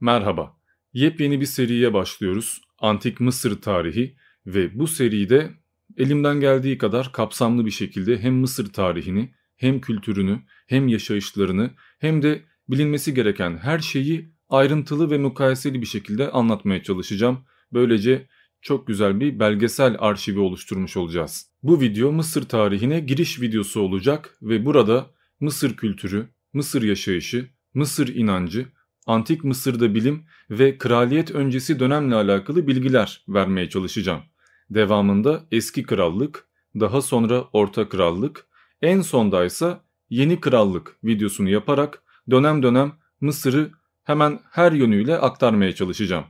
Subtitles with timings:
[0.00, 0.56] Merhaba.
[0.92, 2.60] Yepyeni bir seriye başlıyoruz.
[2.78, 5.50] Antik Mısır tarihi ve bu seride
[5.96, 12.42] elimden geldiği kadar kapsamlı bir şekilde hem Mısır tarihini, hem kültürünü, hem yaşayışlarını, hem de
[12.68, 17.44] bilinmesi gereken her şeyi ayrıntılı ve mukayeseli bir şekilde anlatmaya çalışacağım.
[17.72, 18.26] Böylece
[18.62, 21.50] çok güzel bir belgesel arşivi oluşturmuş olacağız.
[21.62, 25.10] Bu video Mısır tarihine giriş videosu olacak ve burada
[25.40, 28.66] Mısır kültürü, Mısır yaşayışı, Mısır inancı,
[29.06, 34.22] antik Mısır'da bilim ve kraliyet öncesi dönemle alakalı bilgiler vermeye çalışacağım.
[34.70, 36.48] Devamında eski krallık,
[36.80, 38.46] daha sonra orta krallık,
[38.82, 43.70] en sondaysa yeni krallık videosunu yaparak dönem dönem Mısır'ı
[44.04, 46.24] hemen her yönüyle aktarmaya çalışacağım.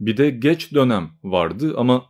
[0.00, 2.04] Bir de geç dönem vardı ama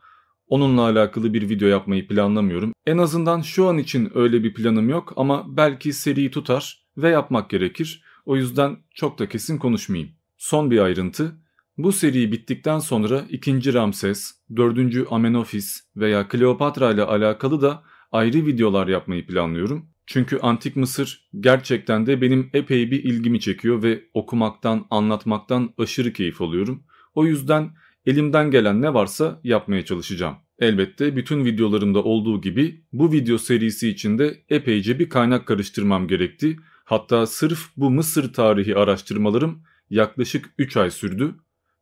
[0.47, 2.73] onunla alakalı bir video yapmayı planlamıyorum.
[2.87, 7.51] En azından şu an için öyle bir planım yok ama belki seriyi tutar ve yapmak
[7.51, 8.05] gerekir.
[8.25, 10.13] O yüzden çok da kesin konuşmayayım.
[10.37, 11.37] Son bir ayrıntı.
[11.79, 13.75] Bu seri bittikten sonra 2.
[13.75, 15.07] Ramses, 4.
[15.11, 19.87] Amenofis veya Kleopatra ile alakalı da ayrı videolar yapmayı planlıyorum.
[20.07, 26.43] Çünkü Antik Mısır gerçekten de benim epey bir ilgimi çekiyor ve okumaktan, anlatmaktan aşırı keyif
[26.43, 26.83] alıyorum.
[27.15, 27.71] O yüzden
[28.07, 30.37] elimden gelen ne varsa yapmaya çalışacağım.
[30.59, 36.57] Elbette bütün videolarımda olduğu gibi bu video serisi içinde epeyce bir kaynak karıştırmam gerekti.
[36.93, 41.35] Hatta sırf bu Mısır tarihi araştırmalarım yaklaşık 3 ay sürdü.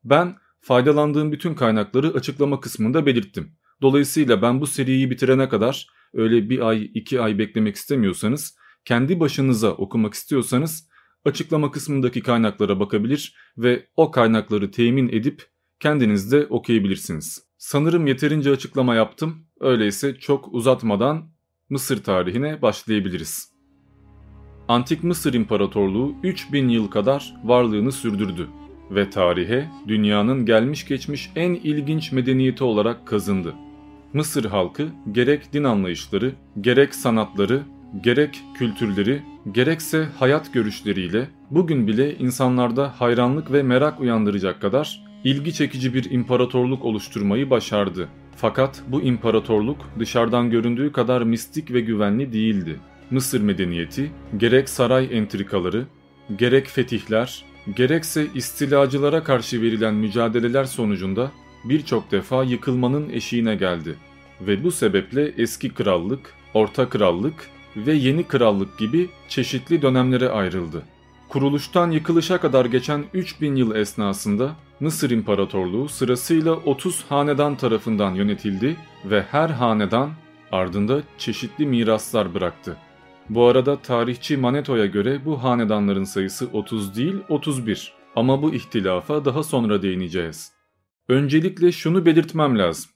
[0.04, 3.52] Ben faydalandığım bütün kaynakları açıklama kısmında belirttim.
[3.82, 9.70] Dolayısıyla ben bu seriyi bitirene kadar öyle bir ay iki ay beklemek istemiyorsanız kendi başınıza
[9.72, 10.88] okumak istiyorsanız
[11.24, 15.46] açıklama kısmındaki kaynaklara bakabilir ve o kaynakları temin edip
[15.80, 17.44] kendiniz de okuyabilirsiniz.
[17.58, 19.46] Sanırım yeterince açıklama yaptım.
[19.60, 21.30] Öyleyse çok uzatmadan
[21.68, 23.49] Mısır tarihine başlayabiliriz.
[24.70, 28.48] Antik Mısır İmparatorluğu 3000 yıl kadar varlığını sürdürdü
[28.90, 33.54] ve tarihe dünyanın gelmiş geçmiş en ilginç medeniyeti olarak kazındı.
[34.12, 37.62] Mısır halkı gerek din anlayışları, gerek sanatları,
[38.04, 39.22] gerek kültürleri,
[39.52, 46.84] gerekse hayat görüşleriyle bugün bile insanlarda hayranlık ve merak uyandıracak kadar ilgi çekici bir imparatorluk
[46.84, 48.08] oluşturmayı başardı.
[48.36, 52.80] Fakat bu imparatorluk dışarıdan göründüğü kadar mistik ve güvenli değildi.
[53.10, 55.86] Mısır medeniyeti gerek saray entrikaları,
[56.36, 57.44] gerek fetihler,
[57.76, 61.30] gerekse istilacılara karşı verilen mücadeleler sonucunda
[61.64, 63.96] birçok defa yıkılmanın eşiğine geldi
[64.40, 70.82] ve bu sebeple eski krallık, orta krallık ve yeni krallık gibi çeşitli dönemlere ayrıldı.
[71.28, 79.22] Kuruluştan yıkılışa kadar geçen 3000 yıl esnasında Mısır İmparatorluğu sırasıyla 30 hanedan tarafından yönetildi ve
[79.22, 80.10] her hanedan
[80.52, 82.76] ardında çeşitli miraslar bıraktı.
[83.30, 89.42] Bu arada tarihçi Maneto'ya göre bu hanedanların sayısı 30 değil 31 ama bu ihtilafa daha
[89.42, 90.52] sonra değineceğiz.
[91.08, 92.90] Öncelikle şunu belirtmem lazım.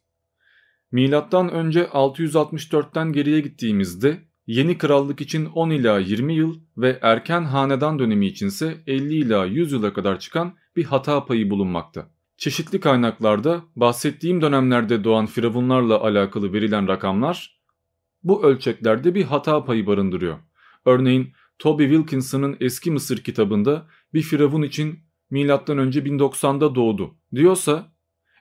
[0.92, 7.98] Milattan önce 664'ten geriye gittiğimizde yeni krallık için 10 ila 20 yıl ve erken hanedan
[7.98, 12.06] dönemi içinse 50 ila 100 yıla kadar çıkan bir hata payı bulunmakta.
[12.36, 17.53] Çeşitli kaynaklarda bahsettiğim dönemlerde doğan firavunlarla alakalı verilen rakamlar
[18.24, 20.38] bu ölçeklerde bir hata payı barındırıyor.
[20.84, 24.98] Örneğin Toby Wilkinson'ın Eski Mısır kitabında bir firavun için
[25.30, 25.46] M.Ö.
[25.46, 27.92] 1090'da doğdu diyorsa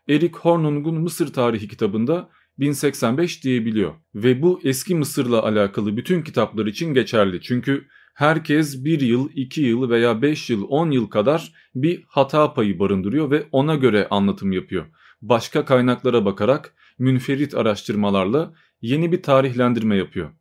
[0.09, 2.29] Eric Hornung'un Mısır tarihi kitabında
[2.59, 3.93] 1085 diyebiliyor.
[4.15, 7.41] Ve bu eski Mısır'la alakalı bütün kitaplar için geçerli.
[7.41, 12.79] Çünkü herkes 1 yıl, 2 yıl veya 5 yıl, 10 yıl kadar bir hata payı
[12.79, 14.85] barındırıyor ve ona göre anlatım yapıyor.
[15.21, 20.31] Başka kaynaklara bakarak münferit araştırmalarla yeni bir tarihlendirme yapıyor.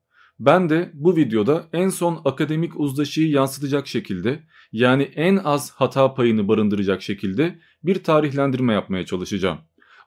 [0.41, 4.43] Ben de bu videoda en son akademik uzlaşıyı yansıtacak şekilde
[4.73, 9.59] yani en az hata payını barındıracak şekilde bir tarihlendirme yapmaya çalışacağım.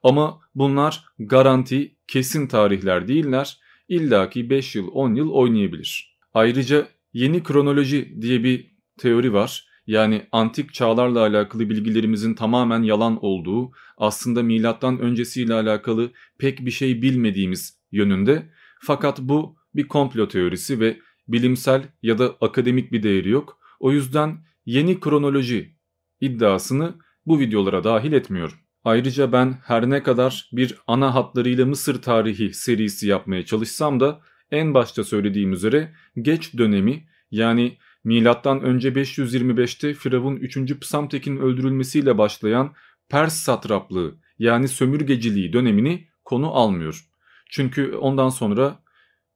[0.03, 3.59] Ama bunlar garanti, kesin tarihler değiller.
[3.89, 6.17] İlla ki 5 yıl, 10 yıl oynayabilir.
[6.33, 9.67] Ayrıca yeni kronoloji diye bir teori var.
[9.87, 17.01] Yani antik çağlarla alakalı bilgilerimizin tamamen yalan olduğu, aslında milattan öncesiyle alakalı pek bir şey
[17.01, 18.49] bilmediğimiz yönünde.
[18.79, 23.59] Fakat bu bir komplo teorisi ve bilimsel ya da akademik bir değeri yok.
[23.79, 25.75] O yüzden yeni kronoloji
[26.21, 26.95] iddiasını
[27.25, 28.57] bu videolara dahil etmiyorum.
[28.83, 34.21] Ayrıca ben her ne kadar bir ana hatlarıyla Mısır tarihi serisi yapmaya çalışsam da
[34.51, 40.79] en başta söylediğim üzere geç dönemi yani milattan önce 525'te Firavun 3.
[40.79, 42.73] Psamtek'in öldürülmesiyle başlayan
[43.09, 47.05] Pers satraplığı yani sömürgeciliği dönemini konu almıyor.
[47.49, 48.79] Çünkü ondan sonra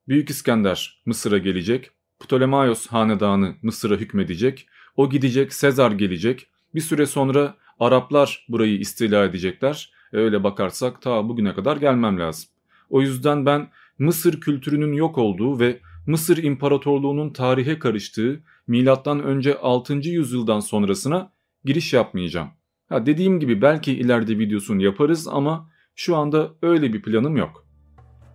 [0.07, 7.55] Büyük İskender Mısır'a gelecek, Ptolemaios hanedanı Mısır'a hükmedecek, o gidecek Sezar gelecek, bir süre sonra
[7.79, 9.93] Araplar burayı istila edecekler.
[10.11, 12.49] Öyle bakarsak ta bugüne kadar gelmem lazım.
[12.89, 13.69] O yüzden ben
[13.99, 19.93] Mısır kültürünün yok olduğu ve Mısır İmparatorluğu'nun tarihe karıştığı milattan önce 6.
[19.93, 21.31] yüzyıldan sonrasına
[21.65, 22.49] giriş yapmayacağım.
[22.89, 27.68] Ha dediğim gibi belki ileride videosunu yaparız ama şu anda öyle bir planım yok.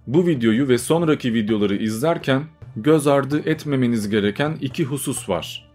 [0.06, 2.42] Bu videoyu ve sonraki videoları izlerken
[2.76, 5.70] göz ardı etmemeniz gereken iki husus var.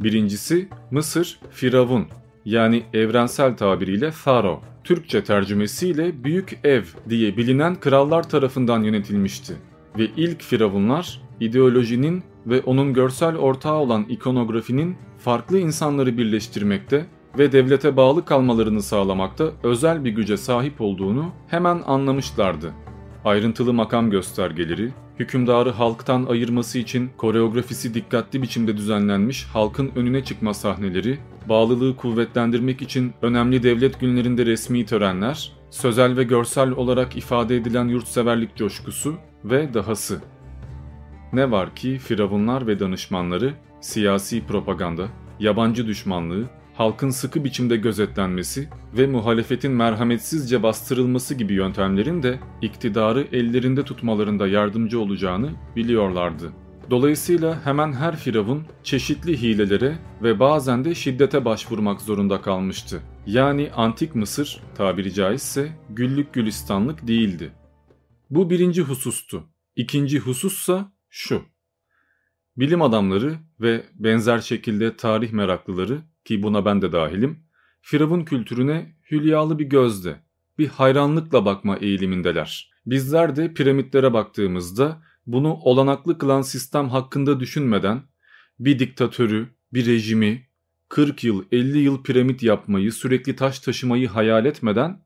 [0.00, 2.06] Birincisi Mısır Firavun
[2.44, 4.60] yani evrensel tabiriyle Faro.
[4.84, 9.54] Türkçe tercümesiyle Büyük Ev diye bilinen krallar tarafından yönetilmişti.
[9.98, 17.06] Ve ilk firavunlar ideolojinin ve onun görsel ortağı olan ikonografinin farklı insanları birleştirmekte
[17.38, 22.83] ve devlete bağlı kalmalarını sağlamakta özel bir güce sahip olduğunu hemen anlamışlardı.
[23.24, 31.18] Ayrıntılı makam göstergeleri, hükümdarı halktan ayırması için koreografisi dikkatli biçimde düzenlenmiş halkın önüne çıkma sahneleri,
[31.48, 38.56] bağlılığı kuvvetlendirmek için önemli devlet günlerinde resmi törenler, sözel ve görsel olarak ifade edilen yurtseverlik
[38.56, 40.20] coşkusu ve dahası.
[41.32, 45.08] Ne var ki firavunlar ve danışmanları siyasi propaganda,
[45.40, 46.44] yabancı düşmanlığı,
[46.74, 55.00] halkın sıkı biçimde gözetlenmesi ve muhalefetin merhametsizce bastırılması gibi yöntemlerin de iktidarı ellerinde tutmalarında yardımcı
[55.00, 56.52] olacağını biliyorlardı.
[56.90, 63.02] Dolayısıyla hemen her firavun çeşitli hilelere ve bazen de şiddete başvurmak zorunda kalmıştı.
[63.26, 67.52] Yani antik Mısır tabiri caizse güllük gülistanlık değildi.
[68.30, 69.44] Bu birinci husustu.
[69.76, 71.42] İkinci husussa şu.
[72.56, 77.44] Bilim adamları ve benzer şekilde tarih meraklıları ki buna ben de dahilim,
[77.80, 80.20] Firavun kültürüne hülyalı bir gözle,
[80.58, 82.70] bir hayranlıkla bakma eğilimindeler.
[82.86, 88.02] Bizler de piramitlere baktığımızda bunu olanaklı kılan sistem hakkında düşünmeden
[88.58, 90.48] bir diktatörü, bir rejimi,
[90.88, 95.04] 40 yıl, 50 yıl piramit yapmayı, sürekli taş taşımayı hayal etmeden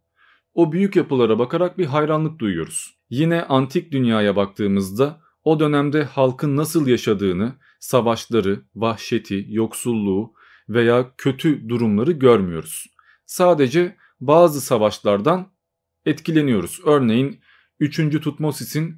[0.55, 2.99] o büyük yapılara bakarak bir hayranlık duyuyoruz.
[3.11, 10.35] Yine antik dünyaya baktığımızda o dönemde halkın nasıl yaşadığını, savaşları, vahşeti, yoksulluğu
[10.69, 12.87] veya kötü durumları görmüyoruz.
[13.27, 15.53] Sadece bazı savaşlardan
[16.07, 16.81] etkileniyoruz.
[16.85, 17.41] Örneğin
[17.81, 17.97] 3.
[18.23, 18.97] Tutmosis'in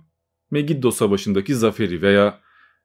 [0.50, 2.40] Megiddo Savaşı'ndaki zaferi veya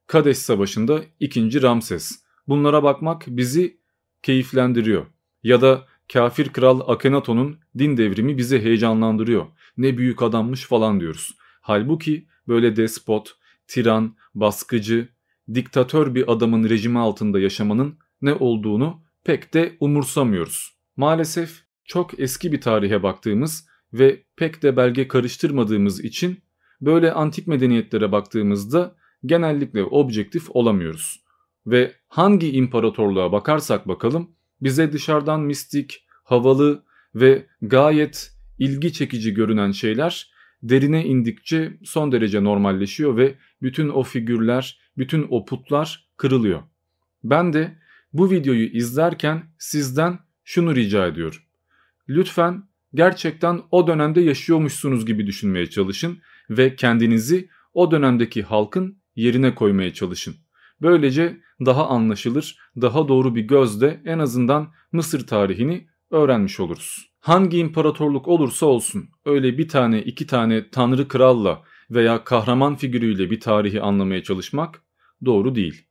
[0.08, 1.62] Kadeş Savaşı'nda 2.
[1.62, 2.12] Ramses.
[2.48, 3.78] Bunlara bakmak bizi
[4.24, 5.06] keyiflendiriyor.
[5.44, 9.46] Ya da kafir kral Akhenaton'un din devrimi bizi heyecanlandırıyor.
[9.78, 11.36] Ne büyük adammış falan diyoruz.
[11.62, 13.36] Halbuki böyle despot,
[13.68, 15.10] tiran, baskıcı,
[15.54, 20.78] diktatör bir adamın rejimi altında yaşamanın ne olduğunu pek de umursamıyoruz.
[20.98, 26.40] Maalesef çok eski bir tarihe baktığımız ve pek de belge karıştırmadığımız için
[26.82, 28.96] böyle antik medeniyetlere baktığımızda
[29.26, 31.26] genellikle objektif olamıyoruz.
[31.68, 34.32] Ve hangi imparatorluğa bakarsak bakalım
[34.62, 36.84] bize dışarıdan mistik, havalı
[37.16, 40.32] ve gayet ilgi çekici görünen şeyler
[40.64, 46.64] derine indikçe son derece normalleşiyor ve bütün o figürler, bütün o putlar kırılıyor.
[47.24, 47.78] Ben de
[48.18, 51.40] bu videoyu izlerken sizden şunu rica ediyorum.
[52.10, 52.64] Lütfen
[52.94, 56.20] gerçekten o dönemde yaşıyormuşsunuz gibi düşünmeye çalışın
[56.50, 60.36] ve kendinizi o dönemdeki halkın yerine koymaya çalışın.
[60.82, 67.12] Böylece daha anlaşılır, daha doğru bir gözle en azından Mısır tarihini öğrenmiş oluruz.
[67.20, 73.40] Hangi imparatorluk olursa olsun öyle bir tane iki tane tanrı kralla veya kahraman figürüyle bir
[73.40, 74.82] tarihi anlamaya çalışmak
[75.26, 75.86] doğru değil.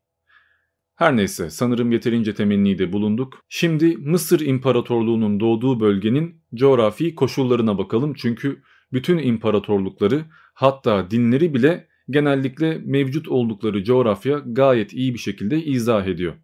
[0.96, 3.40] Her neyse sanırım yeterince temennide bulunduk.
[3.48, 8.14] Şimdi Mısır İmparatorluğu'nun doğduğu bölgenin coğrafi koşullarına bakalım.
[8.14, 10.24] Çünkü bütün imparatorlukları
[10.54, 16.34] hatta dinleri bile genellikle mevcut oldukları coğrafya gayet iyi bir şekilde izah ediyor.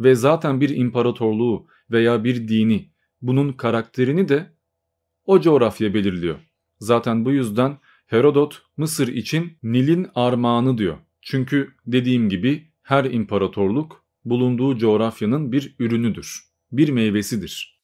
[0.00, 2.90] Ve zaten bir imparatorluğu veya bir dini
[3.22, 4.52] bunun karakterini de
[5.24, 6.38] o coğrafya belirliyor.
[6.78, 10.98] Zaten bu yüzden Herodot Mısır için Nil'in armağanı diyor.
[11.22, 16.40] Çünkü dediğim gibi her imparatorluk bulunduğu coğrafyanın bir ürünüdür,
[16.72, 17.80] bir meyvesidir.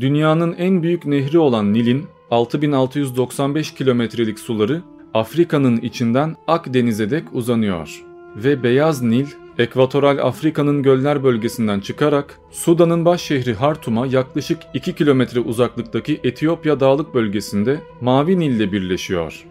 [0.00, 4.82] Dünyanın en büyük nehri olan Nil'in 6695 kilometrelik suları
[5.14, 8.04] Afrika'nın içinden Akdeniz'e dek uzanıyor
[8.36, 9.26] ve Beyaz Nil
[9.58, 17.14] Ekvatoral Afrika'nın göller bölgesinden çıkarak Sudan'ın baş şehri Hartum'a yaklaşık 2 kilometre uzaklıktaki Etiyopya dağlık
[17.14, 19.44] bölgesinde Mavi Nil ile birleşiyor.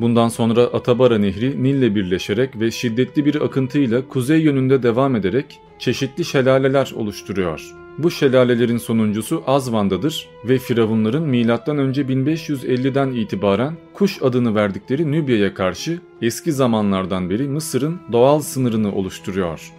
[0.00, 6.24] Bundan sonra Atabara Nehri Nil'le birleşerek ve şiddetli bir akıntıyla kuzey yönünde devam ederek çeşitli
[6.24, 7.72] şelaleler oluşturuyor.
[7.98, 11.36] Bu şelalelerin sonuncusu Azvan'dadır ve Firavunların M.Ö.
[11.36, 19.72] 1550'den itibaren Kuş adını verdikleri Nübya'ya karşı eski zamanlardan beri Mısır'ın doğal sınırını oluşturuyor.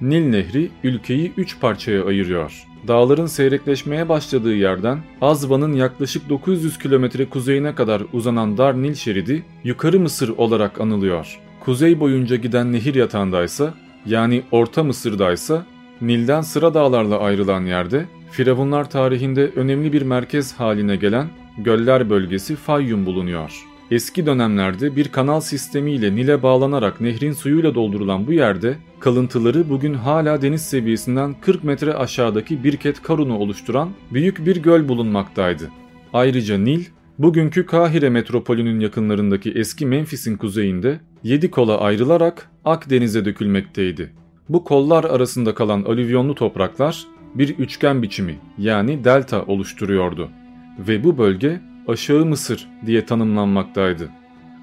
[0.00, 2.66] Nil Nehri ülkeyi üç parçaya ayırıyor.
[2.88, 10.00] Dağların seyrekleşmeye başladığı yerden Azva'nın yaklaşık 900 kilometre kuzeyine kadar uzanan dar Nil şeridi Yukarı
[10.00, 11.40] Mısır olarak anılıyor.
[11.60, 13.74] Kuzey boyunca giden nehir yatağındaysa
[14.06, 15.66] yani Orta Mısır'daysa
[16.00, 21.28] Nil'den sıra dağlarla ayrılan yerde Firavunlar tarihinde önemli bir merkez haline gelen
[21.58, 23.66] Göller bölgesi Fayyum bulunuyor.
[23.90, 30.42] Eski dönemlerde bir kanal sistemiyle Nil'e bağlanarak nehrin suyuyla doldurulan bu yerde kalıntıları bugün hala
[30.42, 35.70] deniz seviyesinden 40 metre aşağıdaki Birket Karun'u oluşturan büyük bir göl bulunmaktaydı.
[36.12, 36.84] Ayrıca Nil,
[37.18, 44.12] bugünkü Kahire metropolünün yakınlarındaki eski Memphis'in kuzeyinde 7 kola ayrılarak Akdeniz'e dökülmekteydi.
[44.48, 50.30] Bu kollar arasında kalan alüvyonlu topraklar bir üçgen biçimi yani delta oluşturuyordu
[50.78, 54.08] ve bu bölge Aşağı Mısır diye tanımlanmaktaydı.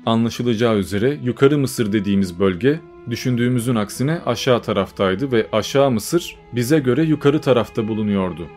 [0.05, 7.03] Anlaşılacağı üzere Yukarı Mısır dediğimiz bölge düşündüğümüzün aksine aşağı taraftaydı ve Aşağı Mısır bize göre
[7.03, 8.47] yukarı tarafta bulunuyordu.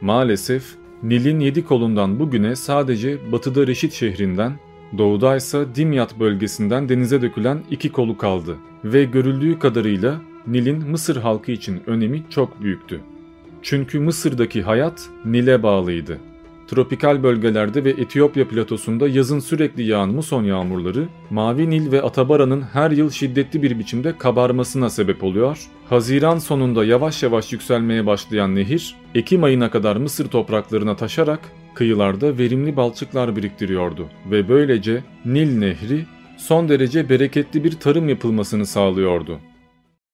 [0.00, 0.64] Maalesef
[1.02, 4.52] Nil'in yedi kolundan bugüne sadece batıda Reşit şehrinden,
[4.98, 11.52] doğuda ise Dimyat bölgesinden denize dökülen iki kolu kaldı ve görüldüğü kadarıyla Nil'in Mısır halkı
[11.52, 13.00] için önemi çok büyüktü.
[13.62, 16.18] Çünkü Mısır'daki hayat Nil'e bağlıydı.
[16.74, 22.90] Tropikal bölgelerde ve Etiyopya platosunda yazın sürekli yağan muson yağmurları, Mavi Nil ve Atabara'nın her
[22.90, 25.58] yıl şiddetli bir biçimde kabarmasına sebep oluyor.
[25.88, 31.40] Haziran sonunda yavaş yavaş yükselmeye başlayan nehir, Ekim ayına kadar Mısır topraklarına taşarak
[31.74, 39.38] kıyılarda verimli balçıklar biriktiriyordu ve böylece Nil Nehri son derece bereketli bir tarım yapılmasını sağlıyordu.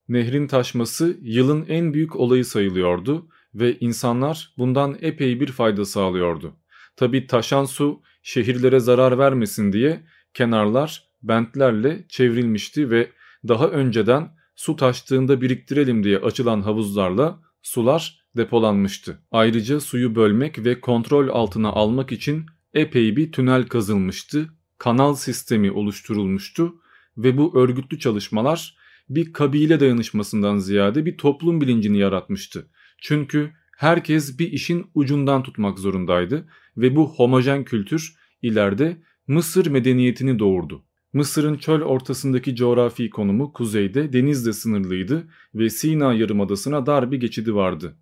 [0.08, 6.56] Nehrin taşması yılın en büyük olayı sayılıyordu ve insanlar bundan epey bir fayda sağlıyordu.
[6.96, 10.02] Tabi taşan su şehirlere zarar vermesin diye
[10.34, 13.10] kenarlar bentlerle çevrilmişti ve
[13.48, 19.18] daha önceden su taştığında biriktirelim diye açılan havuzlarla sular depolanmıştı.
[19.30, 26.74] Ayrıca suyu bölmek ve kontrol altına almak için epey bir tünel kazılmıştı, kanal sistemi oluşturulmuştu
[27.16, 28.76] ve bu örgütlü çalışmalar
[29.08, 32.66] bir kabile dayanışmasından ziyade bir toplum bilincini yaratmıştı.
[33.00, 40.82] Çünkü herkes bir işin ucundan tutmak zorundaydı ve bu homojen kültür ileride Mısır medeniyetini doğurdu.
[41.12, 47.96] Mısır'ın çöl ortasındaki coğrafi konumu kuzeyde denizle sınırlıydı ve Sina Yarımadası'na dar bir geçidi vardı.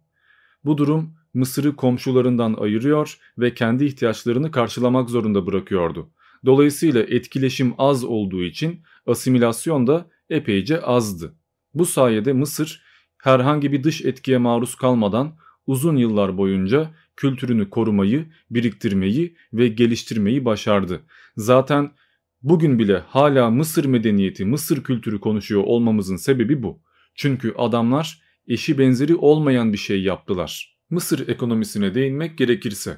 [0.64, 6.11] Bu durum Mısır'ı komşularından ayırıyor ve kendi ihtiyaçlarını karşılamak zorunda bırakıyordu.
[6.47, 11.35] Dolayısıyla etkileşim az olduğu için asimilasyon da epeyce azdı.
[11.75, 12.83] Bu sayede Mısır
[13.19, 21.01] herhangi bir dış etkiye maruz kalmadan uzun yıllar boyunca kültürünü korumayı, biriktirmeyi ve geliştirmeyi başardı.
[21.37, 21.91] Zaten
[22.43, 26.83] bugün bile hala Mısır medeniyeti, Mısır kültürü konuşuyor olmamızın sebebi bu.
[27.15, 30.79] Çünkü adamlar eşi benzeri olmayan bir şey yaptılar.
[30.91, 32.97] Mısır ekonomisine değinmek gerekirse.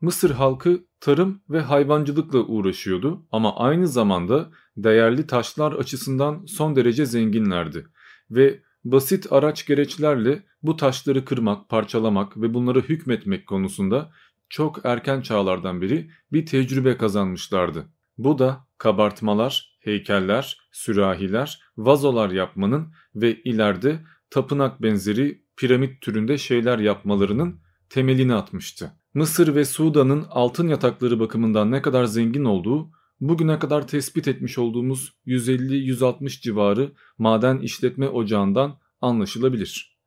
[0.00, 7.86] Mısır halkı tarım ve hayvancılıkla uğraşıyordu ama aynı zamanda değerli taşlar açısından son derece zenginlerdi
[8.30, 8.60] ve
[8.92, 14.10] basit araç gereçlerle bu taşları kırmak, parçalamak ve bunları hükmetmek konusunda
[14.48, 17.86] çok erken çağlardan beri bir tecrübe kazanmışlardı.
[18.18, 24.00] Bu da kabartmalar, heykeller, sürahiler, vazolar yapmanın ve ileride
[24.30, 28.92] tapınak benzeri piramit türünde şeyler yapmalarının temelini atmıştı.
[29.14, 35.12] Mısır ve Sudan'ın altın yatakları bakımından ne kadar zengin olduğu bugüne kadar tespit etmiş olduğumuz
[35.26, 39.98] 150-160 civarı maden işletme ocağından anlaşılabilir.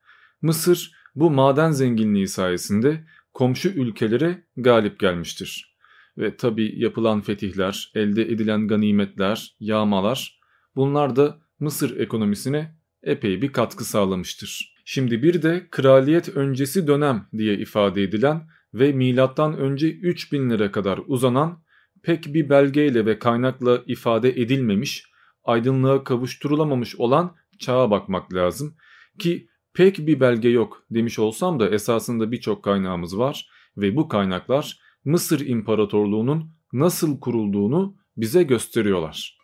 [0.42, 5.76] Mısır bu maden zenginliği sayesinde komşu ülkelere galip gelmiştir.
[6.18, 10.40] Ve tabi yapılan fetihler, elde edilen ganimetler, yağmalar
[10.76, 14.76] bunlar da Mısır ekonomisine epey bir katkı sağlamıştır.
[14.86, 21.64] Şimdi bir de kraliyet öncesi dönem diye ifade edilen ve milattan önce 3000'lere kadar uzanan
[22.04, 25.04] pek bir belgeyle ve kaynakla ifade edilmemiş,
[25.44, 28.76] aydınlığa kavuşturulamamış olan çağa bakmak lazım.
[29.20, 34.80] Ki pek bir belge yok demiş olsam da esasında birçok kaynağımız var ve bu kaynaklar
[35.06, 39.40] Mısır İmparatorluğu'nun nasıl kurulduğunu bize gösteriyorlar.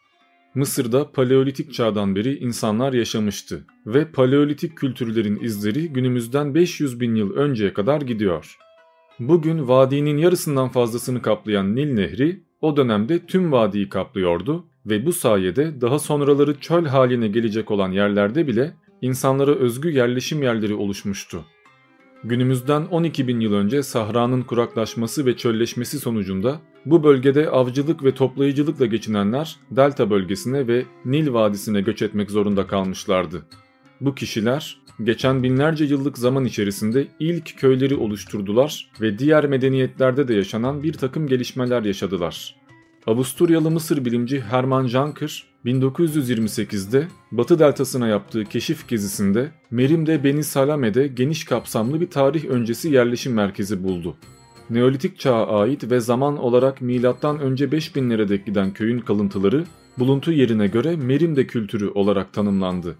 [0.55, 7.73] Mısır'da Paleolitik çağdan beri insanlar yaşamıştı ve Paleolitik kültürlerin izleri günümüzden 500 bin yıl önceye
[7.73, 8.57] kadar gidiyor.
[9.19, 15.81] Bugün vadinin yarısından fazlasını kaplayan Nil Nehri o dönemde tüm vadiyi kaplıyordu ve bu sayede
[15.81, 21.45] daha sonraları çöl haline gelecek olan yerlerde bile insanlara özgü yerleşim yerleri oluşmuştu.
[22.23, 28.85] Günümüzden 12 bin yıl önce Sahra'nın kuraklaşması ve çölleşmesi sonucunda bu bölgede avcılık ve toplayıcılıkla
[28.85, 33.45] geçinenler Delta bölgesine ve Nil Vadisi'ne göç etmek zorunda kalmışlardı.
[34.01, 40.83] Bu kişiler geçen binlerce yıllık zaman içerisinde ilk köyleri oluşturdular ve diğer medeniyetlerde de yaşanan
[40.83, 42.55] bir takım gelişmeler yaşadılar.
[43.07, 51.43] Avusturyalı Mısır bilimci Hermann Janker 1928'de Batı deltasına yaptığı keşif gezisinde Merim'de Beni Salame'de geniş
[51.43, 54.15] kapsamlı bir tarih öncesi yerleşim merkezi buldu.
[54.69, 59.63] Neolitik çağa ait ve zaman olarak önce 5000'lere dek giden köyün kalıntıları
[59.99, 62.95] buluntu yerine göre Merim'de kültürü olarak tanımlandı.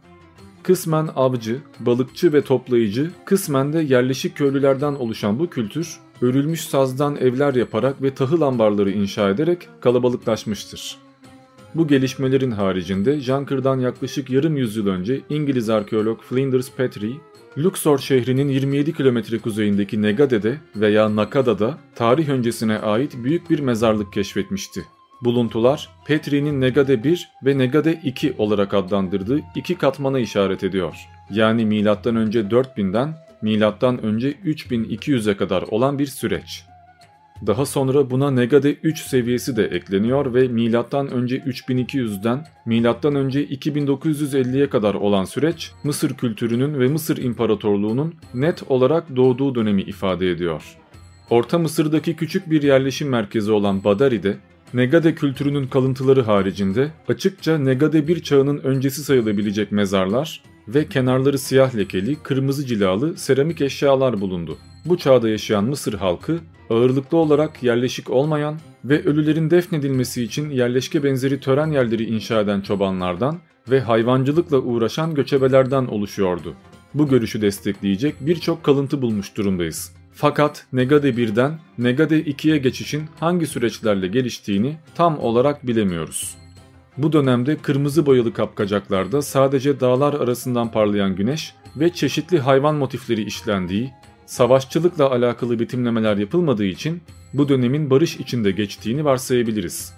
[0.65, 7.53] Kısmen avcı, balıkçı ve toplayıcı, kısmen de yerleşik köylülerden oluşan bu kültür, örülmüş sazdan evler
[7.53, 10.98] yaparak ve tahıl ambarları inşa ederek kalabalıklaşmıştır.
[11.75, 17.17] Bu gelişmelerin haricinde Janker'dan yaklaşık yarım yüzyıl önce İngiliz arkeolog Flinders Petrie,
[17.57, 24.86] Luxor şehrinin 27 kilometre kuzeyindeki Negade'de veya Nakada'da tarih öncesine ait büyük bir mezarlık keşfetmişti.
[25.25, 30.96] Buluntular Petrie'nin Negade 1 ve Negade 2 olarak adlandırdığı iki katmana işaret ediyor.
[31.32, 31.79] Yani M.Ö.
[31.79, 33.55] 4000'den M.Ö.
[33.55, 36.65] 3200'e kadar olan bir süreç.
[37.48, 40.67] Daha sonra buna Negade 3 seviyesi de ekleniyor ve M.Ö.
[40.67, 43.29] 3200'den M.Ö.
[43.29, 50.77] 2950'ye kadar olan süreç Mısır kültürünün ve Mısır İmparatorluğu'nun net olarak doğduğu dönemi ifade ediyor.
[51.29, 54.38] Orta Mısır'daki küçük bir yerleşim merkezi olan Badari'de
[54.75, 62.15] Negade kültürünün kalıntıları haricinde açıkça Negade bir çağının öncesi sayılabilecek mezarlar ve kenarları siyah lekeli,
[62.15, 64.58] kırmızı cilalı seramik eşyalar bulundu.
[64.86, 66.39] Bu çağda yaşayan Mısır halkı
[66.70, 68.55] ağırlıklı olarak yerleşik olmayan
[68.86, 73.38] ve ölülerin defnedilmesi için yerleşke benzeri tören yerleri inşa eden çobanlardan
[73.70, 76.53] ve hayvancılıkla uğraşan göçebelerden oluşuyordu.
[76.94, 79.91] Bu görüşü destekleyecek birçok kalıntı bulmuş durumdayız.
[80.17, 86.36] Fakat Negade 1'den Negade 2'ye geçişin hangi süreçlerle geliştiğini tam olarak bilemiyoruz.
[86.98, 93.91] Bu dönemde kırmızı boyalı kapkacaklarda sadece dağlar arasından parlayan güneş ve çeşitli hayvan motifleri işlendiği,
[94.25, 97.01] savaşçılıkla alakalı betimlemeler yapılmadığı için
[97.34, 99.93] bu dönemin barış içinde geçtiğini varsayabiliriz.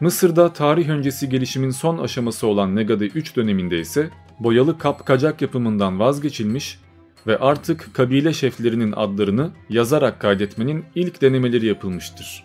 [0.00, 6.78] Mısır'da tarih öncesi gelişimin son aşaması olan Negade 3 döneminde ise boyalı kapkacak yapımından vazgeçilmiş
[7.26, 12.44] ve artık kabile şeflerinin adlarını yazarak kaydetmenin ilk denemeleri yapılmıştır.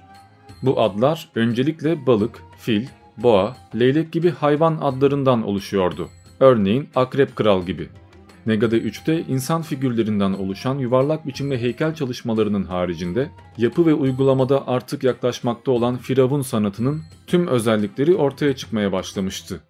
[0.62, 2.86] Bu adlar öncelikle balık, fil,
[3.18, 6.10] boğa, leylek gibi hayvan adlarından oluşuyordu.
[6.40, 7.90] Örneğin akrep kral gibi.
[8.46, 15.72] Negade 3'te insan figürlerinden oluşan yuvarlak biçimli heykel çalışmalarının haricinde yapı ve uygulamada artık yaklaşmakta
[15.72, 19.62] olan firavun sanatının tüm özellikleri ortaya çıkmaya başlamıştı.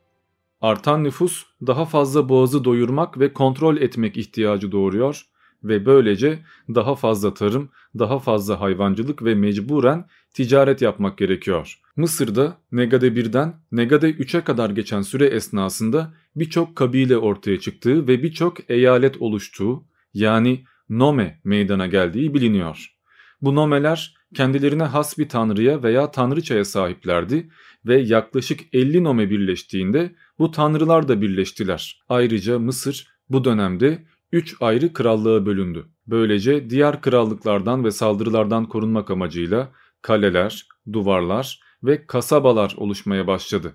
[0.61, 5.25] Artan nüfus daha fazla boğazı doyurmak ve kontrol etmek ihtiyacı doğuruyor
[5.63, 6.39] ve böylece
[6.75, 11.79] daha fazla tarım, daha fazla hayvancılık ve mecburen ticaret yapmak gerekiyor.
[11.95, 18.69] Mısır'da Negade 1'den Negade 3'e kadar geçen süre esnasında birçok kabile ortaya çıktığı ve birçok
[18.69, 22.93] eyalet oluştuğu yani nome meydana geldiği biliniyor.
[23.41, 27.49] Bu nomeler kendilerine has bir tanrıya veya tanrıçaya sahiplerdi
[27.85, 32.01] ve yaklaşık 50 nome birleştiğinde bu tanrılar da birleştiler.
[32.09, 35.85] Ayrıca Mısır bu dönemde 3 ayrı krallığa bölündü.
[36.07, 39.71] Böylece diğer krallıklardan ve saldırılardan korunmak amacıyla
[40.01, 43.73] kaleler, duvarlar ve kasabalar oluşmaya başladı.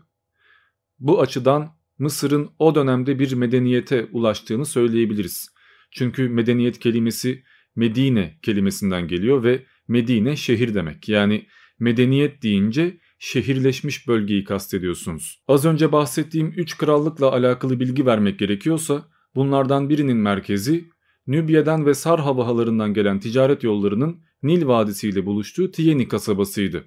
[0.99, 5.49] Bu açıdan Mısır'ın o dönemde bir medeniyete ulaştığını söyleyebiliriz.
[5.91, 7.43] Çünkü medeniyet kelimesi
[7.77, 11.09] Medine kelimesinden geliyor ve Medine şehir demek.
[11.09, 11.47] Yani
[11.79, 15.43] medeniyet deyince şehirleşmiş bölgeyi kastediyorsunuz.
[15.49, 19.05] Az önce bahsettiğim 3 krallıkla alakalı bilgi vermek gerekiyorsa
[19.35, 20.91] bunlardan birinin merkezi
[21.27, 26.85] Nübya'dan ve Sar havahalarından gelen ticaret yollarının Nil Vadisi ile buluştuğu Tiyeni kasabasıydı.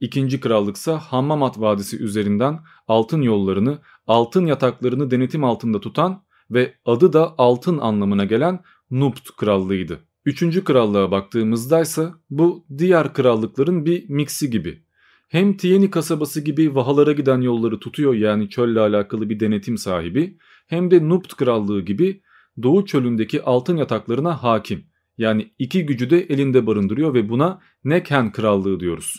[0.00, 7.34] İkinci krallıksa Hammamat Vadisi üzerinden altın yollarını, altın yataklarını denetim altında tutan ve adı da
[7.38, 10.00] altın anlamına gelen Nubt krallığıydı.
[10.24, 14.89] Üçüncü krallığa baktığımızda ise bu diğer krallıkların bir miksi gibi.
[15.30, 20.90] Hem Tiyeni kasabası gibi vahalara giden yolları tutuyor yani çölle alakalı bir denetim sahibi hem
[20.90, 22.22] de Nubt krallığı gibi
[22.62, 24.84] Doğu çölündeki altın yataklarına hakim.
[25.18, 29.14] Yani iki gücü de elinde barındırıyor ve buna Nekhen krallığı diyoruz.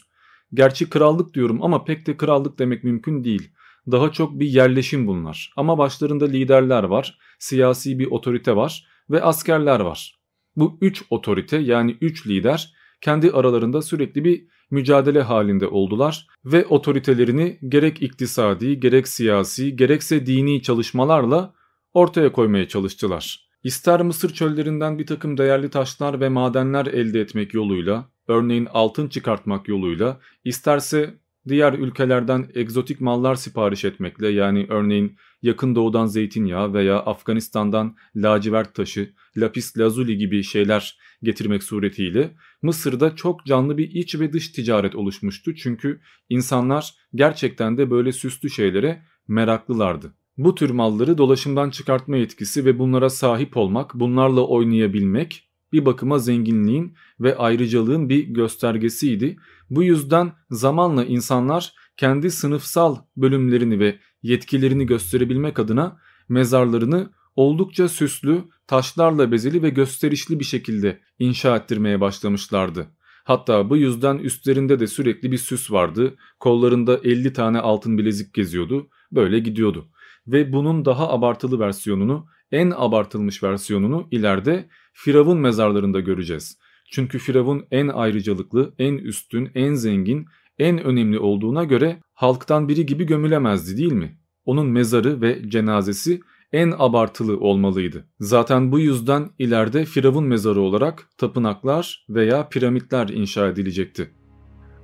[0.53, 3.51] Gerçi krallık diyorum ama pek de krallık demek mümkün değil.
[3.91, 5.53] Daha çok bir yerleşim bunlar.
[5.55, 10.19] Ama başlarında liderler var, siyasi bir otorite var ve askerler var.
[10.55, 17.59] Bu üç otorite yani üç lider kendi aralarında sürekli bir mücadele halinde oldular ve otoritelerini
[17.67, 21.53] gerek iktisadi, gerek siyasi, gerekse dini çalışmalarla
[21.93, 23.51] ortaya koymaya çalıştılar.
[23.63, 29.67] İster Mısır çöllerinden bir takım değerli taşlar ve madenler elde etmek yoluyla, örneğin altın çıkartmak
[29.67, 37.95] yoluyla, isterse diğer ülkelerden egzotik mallar sipariş etmekle yani örneğin yakın doğudan zeytinyağı veya Afganistan'dan
[38.15, 44.49] lacivert taşı, lapis lazuli gibi şeyler getirmek suretiyle Mısır'da çok canlı bir iç ve dış
[44.49, 45.55] ticaret oluşmuştu.
[45.55, 50.13] Çünkü insanlar gerçekten de böyle süslü şeylere meraklılardı.
[50.37, 56.95] Bu tür malları dolaşımdan çıkartma yetkisi ve bunlara sahip olmak, bunlarla oynayabilmek bir bakıma zenginliğin
[57.19, 59.37] ve ayrıcalığın bir göstergesiydi.
[59.71, 65.97] Bu yüzden zamanla insanlar kendi sınıfsal bölümlerini ve yetkilerini gösterebilmek adına
[66.29, 72.87] mezarlarını oldukça süslü, taşlarla bezeli ve gösterişli bir şekilde inşa ettirmeye başlamışlardı.
[73.23, 76.15] Hatta bu yüzden üstlerinde de sürekli bir süs vardı.
[76.39, 78.89] Kollarında 50 tane altın bilezik geziyordu.
[79.11, 79.87] Böyle gidiyordu.
[80.27, 86.57] Ve bunun daha abartılı versiyonunu, en abartılmış versiyonunu ileride Firavun mezarlarında göreceğiz.
[86.91, 90.25] Çünkü Firavun en ayrıcalıklı, en üstün, en zengin,
[90.59, 94.17] en önemli olduğuna göre halktan biri gibi gömülemezdi değil mi?
[94.45, 96.19] Onun mezarı ve cenazesi
[96.53, 98.07] en abartılı olmalıydı.
[98.19, 104.11] Zaten bu yüzden ileride Firavun mezarı olarak tapınaklar veya piramitler inşa edilecekti.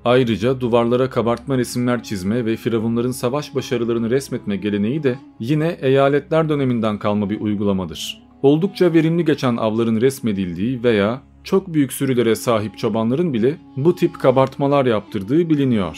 [0.05, 6.99] Ayrıca duvarlara kabartma resimler çizme ve firavunların savaş başarılarını resmetme geleneği de yine eyaletler döneminden
[6.99, 8.23] kalma bir uygulamadır.
[8.41, 14.85] Oldukça verimli geçen avların resmedildiği veya çok büyük sürülere sahip çobanların bile bu tip kabartmalar
[14.85, 15.97] yaptırdığı biliniyor.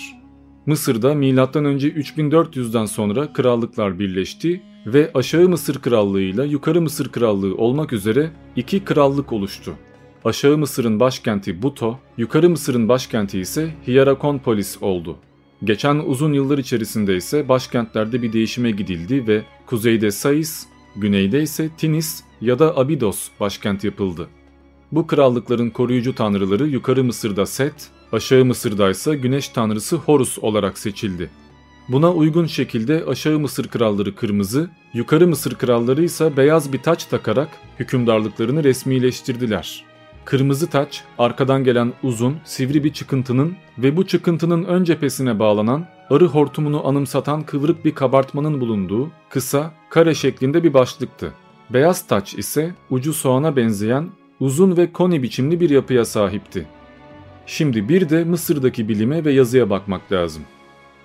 [0.66, 1.30] Mısır'da M.Ö.
[1.30, 8.86] 3400'den sonra krallıklar birleşti ve Aşağı Mısır Krallığı ile Yukarı Mısır Krallığı olmak üzere iki
[8.86, 9.74] krallık oluştu.
[10.26, 15.18] Aşağı Mısır'ın başkenti Buto, Yukarı Mısır'ın başkenti ise Hierakonpolis oldu.
[15.64, 22.24] Geçen uzun yıllar içerisinde ise başkentlerde bir değişime gidildi ve kuzeyde Sais, güneyde ise Tinis
[22.42, 24.28] ya da Abidos başkent yapıldı.
[24.92, 31.30] Bu krallıkların koruyucu tanrıları Yukarı Mısır'da Set, Aşağı Mısır'da ise güneş tanrısı Horus olarak seçildi.
[31.90, 37.50] Buna uygun şekilde Aşağı Mısır kralları kırmızı, Yukarı Mısır kralları ise beyaz bir taç takarak
[37.80, 39.86] hükümdarlıklarını resmileştirdiler.
[40.26, 46.26] Kırmızı taç arkadan gelen uzun, sivri bir çıkıntının ve bu çıkıntının ön cephesine bağlanan arı
[46.26, 51.34] hortumunu anımsatan kıvrık bir kabartmanın bulunduğu kısa, kare şeklinde bir başlıktı.
[51.70, 56.66] Beyaz taç ise ucu soğana benzeyen uzun ve koni biçimli bir yapıya sahipti.
[57.46, 60.44] Şimdi bir de Mısır'daki bilime ve yazıya bakmak lazım.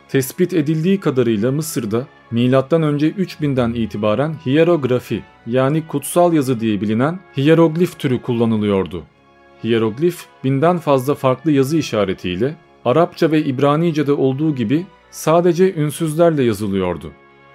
[0.09, 2.40] Tespit edildiği kadarıyla Mısır'da M.Ö.
[2.40, 9.03] 3000'den itibaren hierografi yani kutsal yazı diye bilinen hieroglif türü kullanılıyordu.
[9.64, 17.12] Hieroglif binden fazla farklı yazı işaretiyle Arapça ve İbranice'de olduğu gibi sadece ünsüzlerle yazılıyordu.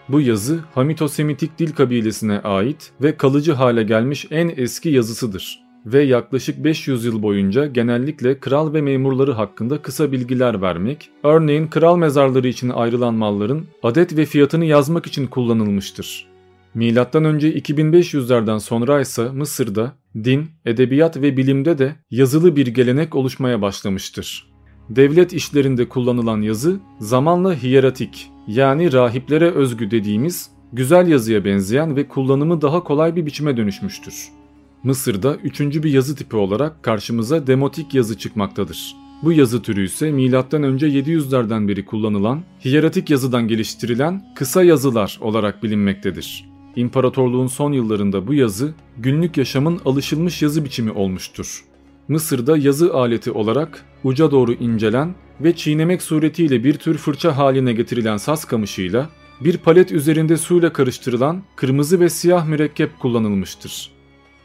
[0.10, 6.64] Bu yazı Hamito-Semitik dil kabilesine ait ve kalıcı hale gelmiş en eski yazısıdır ve yaklaşık
[6.64, 12.70] 500 yıl boyunca genellikle kral ve memurları hakkında kısa bilgiler vermek, örneğin kral mezarları için
[12.70, 16.30] ayrılan malların adet ve fiyatını yazmak için kullanılmıştır.
[16.74, 23.62] Milattan önce 2500'lerden sonra ise Mısır'da din, edebiyat ve bilimde de yazılı bir gelenek oluşmaya
[23.62, 24.50] başlamıştır.
[24.90, 32.62] Devlet işlerinde kullanılan yazı zamanla hieratik yani rahiplere özgü dediğimiz güzel yazıya benzeyen ve kullanımı
[32.62, 34.39] daha kolay bir biçime dönüşmüştür.
[34.84, 38.96] Mısır'da üçüncü bir yazı tipi olarak karşımıza demotik yazı çıkmaktadır.
[39.24, 40.22] Bu yazı türü ise M.Ö.
[40.22, 46.50] 700'lerden beri kullanılan hieratik yazıdan geliştirilen kısa yazılar olarak bilinmektedir.
[46.76, 51.64] İmparatorluğun son yıllarında bu yazı günlük yaşamın alışılmış yazı biçimi olmuştur.
[52.08, 58.18] Mısır'da yazı aleti olarak uca doğru incelen ve çiğnemek suretiyle bir tür fırça haline getirilen
[58.18, 59.10] saz kamışıyla
[59.42, 63.99] bir palet üzerinde suyla karıştırılan kırmızı ve siyah mürekkep kullanılmıştır.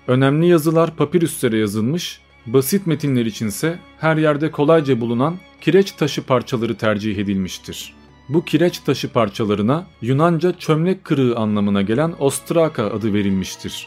[0.08, 7.18] Önemli yazılar papirüslere yazılmış, basit metinler içinse her yerde kolayca bulunan kireç taşı parçaları tercih
[7.18, 7.94] edilmiştir.
[8.28, 13.86] Bu kireç taşı parçalarına Yunanca çömlek kırığı anlamına gelen ostraka adı verilmiştir.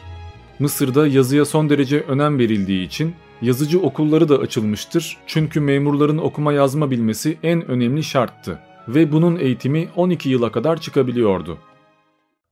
[0.59, 6.91] Mısır'da yazıya son derece önem verildiği için yazıcı okulları da açılmıştır çünkü memurların okuma yazma
[6.91, 11.57] bilmesi en önemli şarttı ve bunun eğitimi 12 yıla kadar çıkabiliyordu.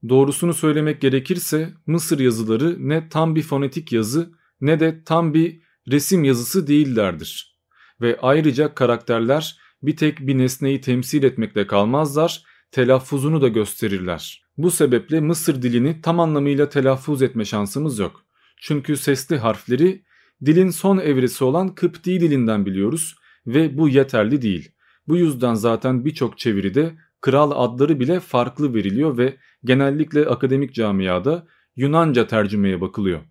[0.09, 6.23] Doğrusunu söylemek gerekirse Mısır yazıları ne tam bir fonetik yazı ne de tam bir resim
[6.23, 7.57] yazısı değillerdir.
[8.01, 14.45] Ve ayrıca karakterler bir tek bir nesneyi temsil etmekle kalmazlar, telaffuzunu da gösterirler.
[14.57, 18.25] Bu sebeple Mısır dilini tam anlamıyla telaffuz etme şansımız yok.
[18.61, 20.03] Çünkü sesli harfleri
[20.45, 23.15] dilin son evresi olan Kıpti dilinden biliyoruz
[23.47, 24.71] ve bu yeterli değil.
[25.07, 32.27] Bu yüzden zaten birçok çeviride kral adları bile farklı veriliyor ve genellikle akademik camiada Yunanca
[32.27, 33.21] tercümeye bakılıyor.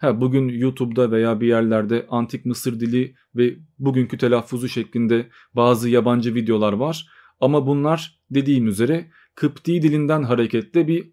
[0.00, 6.34] Ha, bugün YouTube'da veya bir yerlerde antik Mısır dili ve bugünkü telaffuzu şeklinde bazı yabancı
[6.34, 7.08] videolar var
[7.40, 11.12] Ama bunlar dediğim üzere Kıpti dilinden hareketle bir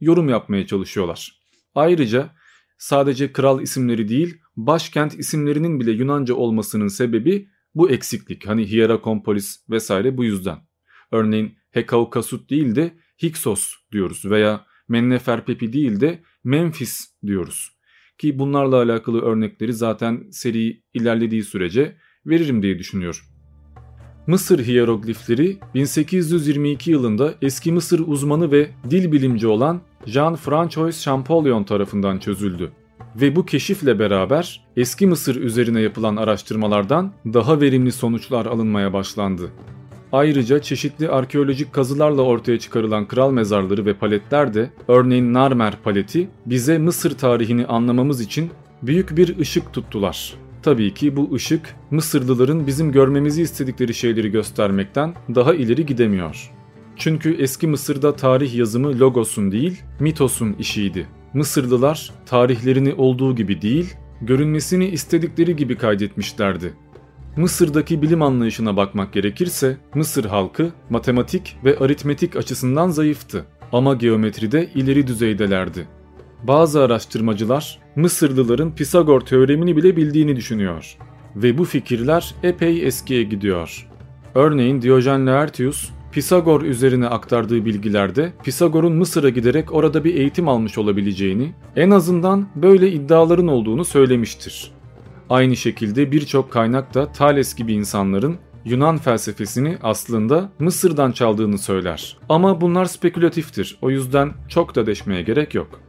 [0.00, 1.40] yorum yapmaya çalışıyorlar.
[1.74, 2.30] Ayrıca
[2.78, 8.46] sadece kral isimleri değil başkent isimlerinin bile Yunanca olmasının sebebi bu eksiklik.
[8.48, 10.58] Hani Hierakonpolis vesaire bu yüzden.
[11.12, 17.70] Örneğin Hekaukasut değil de Hiksos diyoruz veya Menneferpepi değil de Memphis diyoruz.
[18.18, 23.20] Ki bunlarla alakalı örnekleri zaten seri ilerlediği sürece veririm diye düşünüyorum.
[24.26, 32.72] Mısır hiyeroglifleri 1822 yılında eski Mısır uzmanı ve dil bilimci olan Jean-François Champollion tarafından çözüldü.
[33.16, 39.50] Ve bu keşifle beraber eski Mısır üzerine yapılan araştırmalardan daha verimli sonuçlar alınmaya başlandı.
[40.14, 46.78] Ayrıca çeşitli arkeolojik kazılarla ortaya çıkarılan kral mezarları ve paletler de örneğin Narmer paleti bize
[46.78, 48.50] Mısır tarihini anlamamız için
[48.82, 50.34] büyük bir ışık tuttular.
[50.62, 56.50] Tabii ki bu ışık Mısırlıların bizim görmemizi istedikleri şeyleri göstermekten daha ileri gidemiyor.
[56.96, 61.06] Çünkü eski Mısır'da tarih yazımı logosun değil, mitosun işiydi.
[61.32, 66.74] Mısırlılar tarihlerini olduğu gibi değil, görünmesini istedikleri gibi kaydetmişlerdi.
[67.36, 75.06] Mısır'daki bilim anlayışına bakmak gerekirse Mısır halkı matematik ve aritmetik açısından zayıftı ama geometride ileri
[75.06, 75.88] düzeydelerdi.
[76.42, 80.96] Bazı araştırmacılar Mısırlıların Pisagor teoremini bile bildiğini düşünüyor
[81.36, 83.88] ve bu fikirler epey eskiye gidiyor.
[84.34, 91.52] Örneğin Diyojen Laertius Pisagor üzerine aktardığı bilgilerde Pisagor'un Mısır'a giderek orada bir eğitim almış olabileceğini,
[91.76, 94.73] en azından böyle iddiaların olduğunu söylemiştir.
[95.30, 102.16] Aynı şekilde birçok kaynak da Thales gibi insanların Yunan felsefesini aslında Mısır'dan çaldığını söyler.
[102.28, 103.78] Ama bunlar spekülatiftir.
[103.82, 105.80] O yüzden çok da deşmeye gerek yok.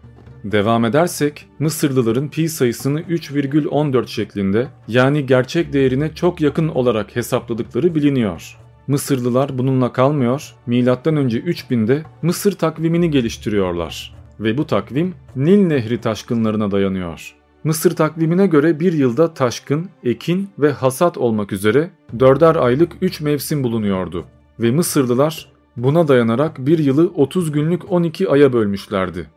[0.44, 8.58] Devam edersek Mısırlıların pi sayısını 3,14 şeklinde yani gerçek değerine çok yakın olarak hesapladıkları biliniyor.
[8.88, 10.80] Mısırlılar bununla kalmıyor, M.Ö.
[10.80, 17.36] 3000'de Mısır takvimini geliştiriyorlar ve bu takvim Nil Nehri taşkınlarına dayanıyor.
[17.66, 23.64] Mısır takvimine göre bir yılda taşkın, ekin ve hasat olmak üzere dörder aylık 3 mevsim
[23.64, 24.26] bulunuyordu
[24.60, 29.28] ve Mısırlılar buna dayanarak bir yılı 30 günlük 12 aya bölmüşlerdi.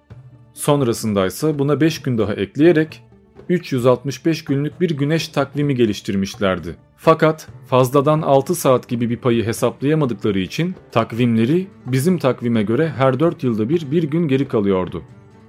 [0.54, 3.02] Sonrasında ise buna 5 gün daha ekleyerek
[3.48, 6.76] 365 günlük bir güneş takvimi geliştirmişlerdi.
[6.96, 13.44] Fakat fazladan 6 saat gibi bir payı hesaplayamadıkları için takvimleri bizim takvime göre her 4
[13.44, 15.02] yılda bir bir gün geri kalıyordu.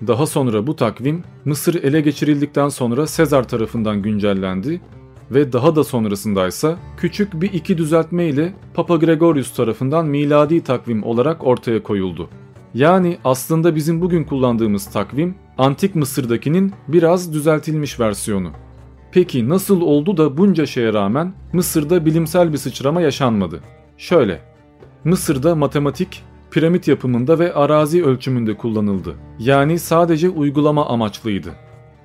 [0.08, 4.82] Daha sonra bu takvim Mısır ele geçirildikten sonra Sezar tarafından güncellendi
[5.32, 11.48] ve daha da sonrasındaysa küçük bir iki düzeltme ile Papa Gregorius tarafından miladi takvim olarak
[11.48, 12.30] ortaya koyuldu.
[12.74, 18.52] Yani aslında bizim bugün kullandığımız takvim Antik Mısır'dakinin biraz düzeltilmiş versiyonu.
[19.12, 23.60] Peki nasıl oldu da bunca şeye rağmen Mısır'da bilimsel bir sıçrama yaşanmadı?
[23.98, 24.42] Şöyle,
[25.04, 29.16] Mısır'da matematik piramit yapımında ve arazi ölçümünde kullanıldı.
[29.40, 31.50] Yani sadece uygulama amaçlıydı.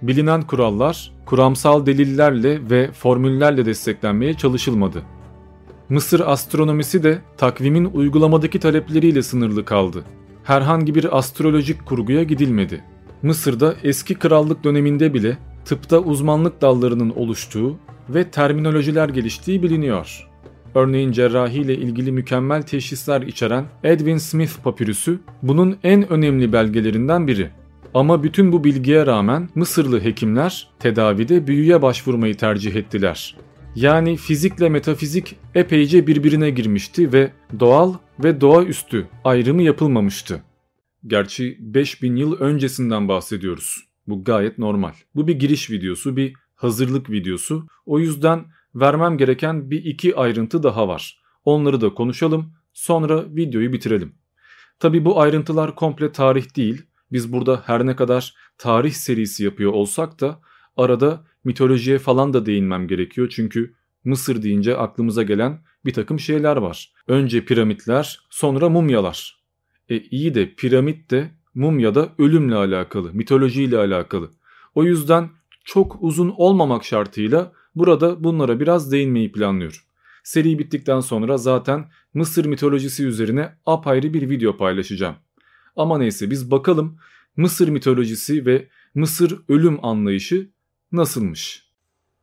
[0.03, 5.03] Bilinen kurallar kuramsal delillerle ve formüllerle desteklenmeye çalışılmadı.
[5.89, 10.05] Mısır astronomisi de takvimin uygulamadaki talepleriyle sınırlı kaldı.
[10.45, 12.85] Herhangi bir astrolojik kurguya gidilmedi.
[13.23, 17.77] Mısır'da eski krallık döneminde bile tıpta uzmanlık dallarının oluştuğu
[18.09, 20.29] ve terminolojiler geliştiği biliniyor.
[20.75, 27.51] Örneğin cerrahi ile ilgili mükemmel teşhisler içeren Edwin Smith papirüsü bunun en önemli belgelerinden biri.
[27.95, 33.37] Ama bütün bu bilgiye rağmen Mısırlı hekimler tedavide büyüye başvurmayı tercih ettiler.
[33.77, 40.43] Yani fizikle metafizik epeyce birbirine girmişti ve doğal ve doğaüstü ayrımı yapılmamıştı.
[41.07, 43.89] Gerçi 5000 yıl öncesinden bahsediyoruz.
[44.07, 44.93] Bu gayet normal.
[45.15, 47.67] Bu bir giriş videosu, bir hazırlık videosu.
[47.87, 51.21] O yüzden vermem gereken bir iki ayrıntı daha var.
[51.45, 54.15] Onları da konuşalım, sonra videoyu bitirelim.
[54.79, 56.83] Tabi bu ayrıntılar komple tarih değil.
[57.13, 60.41] Biz burada her ne kadar tarih serisi yapıyor olsak da
[60.77, 63.33] arada mitolojiye falan da değinmem gerekiyor.
[63.37, 66.93] Çünkü Mısır deyince aklımıza gelen bir takım şeyler var.
[67.09, 69.41] Önce piramitler, sonra mumyalar.
[69.89, 74.31] E iyi de piramit de mumya da ölümle alakalı, mitolojiyle alakalı.
[74.75, 75.31] O yüzden
[75.65, 79.79] çok uzun olmamak şartıyla burada bunlara biraz değinmeyi planlıyorum.
[80.25, 81.85] Seri bittikten sonra zaten
[82.15, 85.15] Mısır mitolojisi üzerine apayrı bir video paylaşacağım.
[85.77, 86.99] Ama neyse biz bakalım
[87.37, 90.51] Mısır mitolojisi ve Mısır ölüm anlayışı
[90.93, 91.65] nasılmış?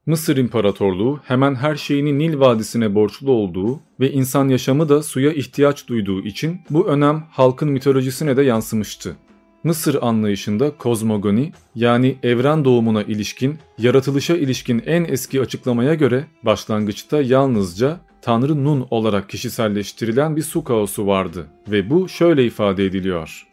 [0.06, 5.88] Mısır İmparatorluğu hemen her şeyini Nil Vadisi'ne borçlu olduğu ve insan yaşamı da suya ihtiyaç
[5.88, 9.16] duyduğu için bu önem halkın mitolojisine de yansımıştı.
[9.64, 18.00] Mısır anlayışında kozmogoni yani evren doğumuna ilişkin, yaratılışa ilişkin en eski açıklamaya göre başlangıçta yalnızca
[18.22, 23.48] Tanrı Nun olarak kişiselleştirilen bir su kaosu vardı ve bu şöyle ifade ediliyor.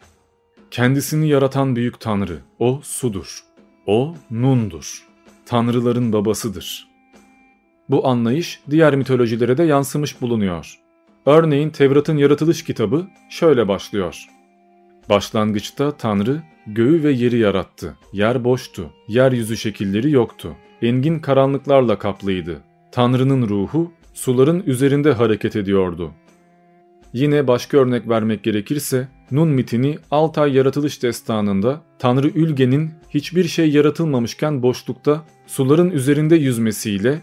[0.71, 3.39] Kendisini yaratan büyük Tanrı, o sudur.
[3.85, 5.03] O Nun'dur.
[5.45, 6.87] Tanrıların babasıdır.
[7.89, 10.79] Bu anlayış diğer mitolojilere de yansımış bulunuyor.
[11.25, 14.29] Örneğin Tevrat'ın yaratılış kitabı şöyle başlıyor.
[15.09, 17.95] Başlangıçta Tanrı göğü ve yeri yarattı.
[18.13, 18.89] Yer boştu.
[19.07, 20.55] Yeryüzü şekilleri yoktu.
[20.81, 22.57] Engin karanlıklarla kaplıydı.
[22.91, 26.11] Tanrı'nın ruhu suların üzerinde hareket ediyordu.
[27.13, 34.63] Yine başka örnek vermek gerekirse Nun mitini Altay yaratılış destanında Tanrı Ülge'nin hiçbir şey yaratılmamışken
[34.63, 37.21] boşlukta suların üzerinde yüzmesiyle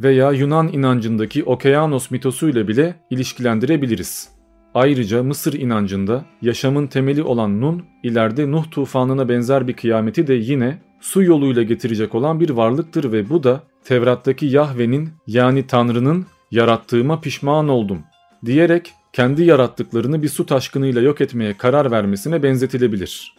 [0.00, 4.31] veya Yunan inancındaki Okeanos mitosuyla bile ilişkilendirebiliriz.
[4.74, 10.78] Ayrıca Mısır inancında yaşamın temeli olan Nun, ileride Nuh tufanına benzer bir kıyameti de yine
[11.00, 17.68] su yoluyla getirecek olan bir varlıktır ve bu da Tevrat'taki Yahve'nin yani Tanrı'nın yarattığıma pişman
[17.68, 17.98] oldum
[18.44, 23.34] diyerek kendi yarattıklarını bir su taşkınıyla yok etmeye karar vermesine benzetilebilir.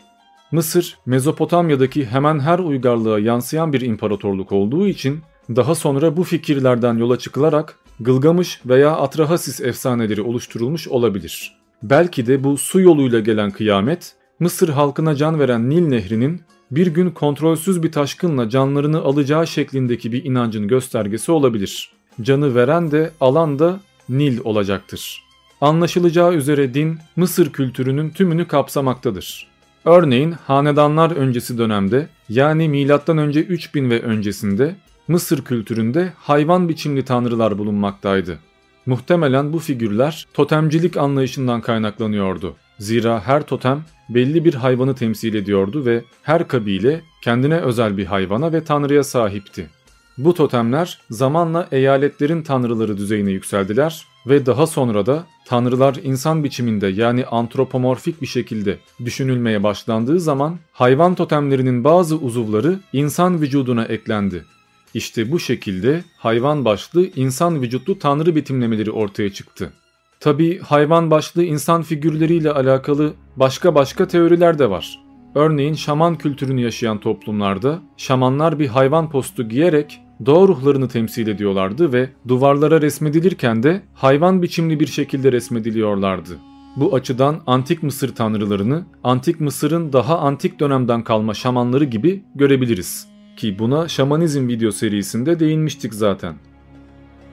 [0.52, 7.18] Mısır, Mezopotamya'daki hemen her uygarlığa yansıyan bir imparatorluk olduğu için daha sonra bu fikirlerden yola
[7.18, 11.58] çıkılarak Gılgamış veya Atrahasis efsaneleri oluşturulmuş olabilir.
[11.84, 17.10] Belki de bu su yoluyla gelen kıyamet, Mısır halkına can veren Nil Nehri'nin bir gün
[17.10, 21.92] kontrolsüz bir taşkınla canlarını alacağı şeklindeki bir inancın göstergesi olabilir.
[22.22, 23.80] Canı veren de alan da
[24.10, 25.24] Nil olacaktır.
[25.62, 29.48] Anlaşılacağı üzere din Mısır kültürünün tümünü kapsamaktadır.
[29.86, 33.40] Örneğin hanedanlar öncesi dönemde yani M.Ö.
[33.40, 34.76] 3000 ve öncesinde
[35.08, 38.40] Mısır kültüründe hayvan biçimli tanrılar bulunmaktaydı.
[38.86, 42.56] Muhtemelen bu figürler totemcilik anlayışından kaynaklanıyordu.
[42.80, 48.54] Zira her totem belli bir hayvanı temsil ediyordu ve her kabile kendine özel bir hayvana
[48.54, 49.70] ve tanrıya sahipti.
[50.18, 57.26] Bu totemler zamanla eyaletlerin tanrıları düzeyine yükseldiler ve daha sonra da tanrılar insan biçiminde yani
[57.26, 64.46] antropomorfik bir şekilde düşünülmeye başlandığı zaman hayvan totemlerinin bazı uzuvları insan vücuduna eklendi
[64.94, 69.74] işte bu şekilde hayvan başlı insan vücutlu tanrı betimlemeleri ortaya çıktı.
[70.20, 75.00] Tabi hayvan başlı insan figürleriyle alakalı başka başka teoriler de var.
[75.36, 82.10] Örneğin şaman kültürünü yaşayan toplumlarda şamanlar bir hayvan postu giyerek doğa ruhlarını temsil ediyorlardı ve
[82.28, 86.38] duvarlara resmedilirken de hayvan biçimli bir şekilde resmediliyorlardı.
[86.76, 93.13] Bu açıdan antik Mısır tanrılarını antik Mısır'ın daha antik dönemden kalma şamanları gibi görebiliriz.
[93.38, 96.36] Ki buna şamanizm video serisinde değinmiştik zaten.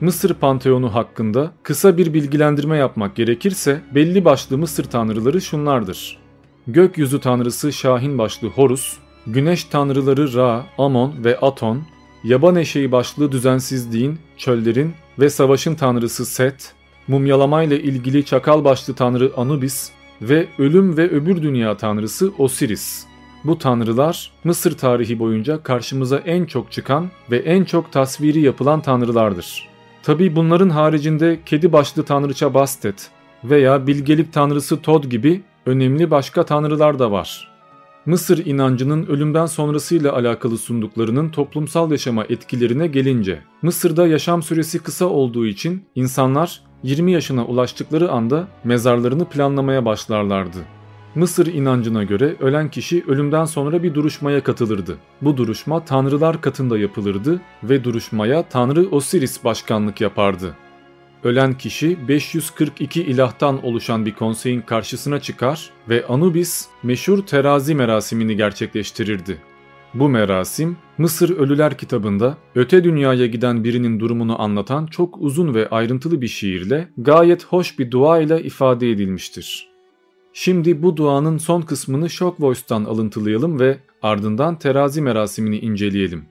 [0.01, 6.17] Mısır Panteonu hakkında kısa bir bilgilendirme yapmak gerekirse belli başlı Mısır tanrıları şunlardır.
[6.67, 11.83] Gökyüzü tanrısı Şahin başlı Horus, güneş tanrıları Ra, Amon ve Aton,
[12.23, 16.73] yaban eşeği başlı düzensizliğin, çöllerin ve savaşın tanrısı Set,
[17.07, 23.10] mumyalamayla ilgili çakal başlı tanrı Anubis ve ölüm ve öbür dünya tanrısı Osiris.
[23.43, 29.69] Bu tanrılar Mısır tarihi boyunca karşımıza en çok çıkan ve en çok tasviri yapılan tanrılardır.
[30.03, 33.09] Tabi bunların haricinde kedi başlı tanrıça Bastet
[33.43, 37.51] veya bilgelik tanrısı Tod gibi önemli başka tanrılar da var.
[38.05, 45.45] Mısır inancının ölümden sonrasıyla alakalı sunduklarının toplumsal yaşama etkilerine gelince, Mısır'da yaşam süresi kısa olduğu
[45.45, 50.57] için insanlar 20 yaşına ulaştıkları anda mezarlarını planlamaya başlarlardı.
[51.15, 54.97] Mısır inancına göre ölen kişi ölümden sonra bir duruşmaya katılırdı.
[55.21, 60.55] Bu duruşma tanrılar katında yapılırdı ve duruşmaya tanrı Osiris başkanlık yapardı.
[61.23, 69.37] Ölen kişi 542 ilahtan oluşan bir konseyin karşısına çıkar ve Anubis meşhur terazi merasimini gerçekleştirirdi.
[69.93, 76.21] Bu merasim Mısır Ölüler kitabında öte dünyaya giden birinin durumunu anlatan çok uzun ve ayrıntılı
[76.21, 79.70] bir şiirle gayet hoş bir dua ile ifade edilmiştir.
[80.33, 86.25] Şimdi bu duanın son kısmını Shock Voice'tan alıntılayalım ve ardından terazi merasimini inceleyelim.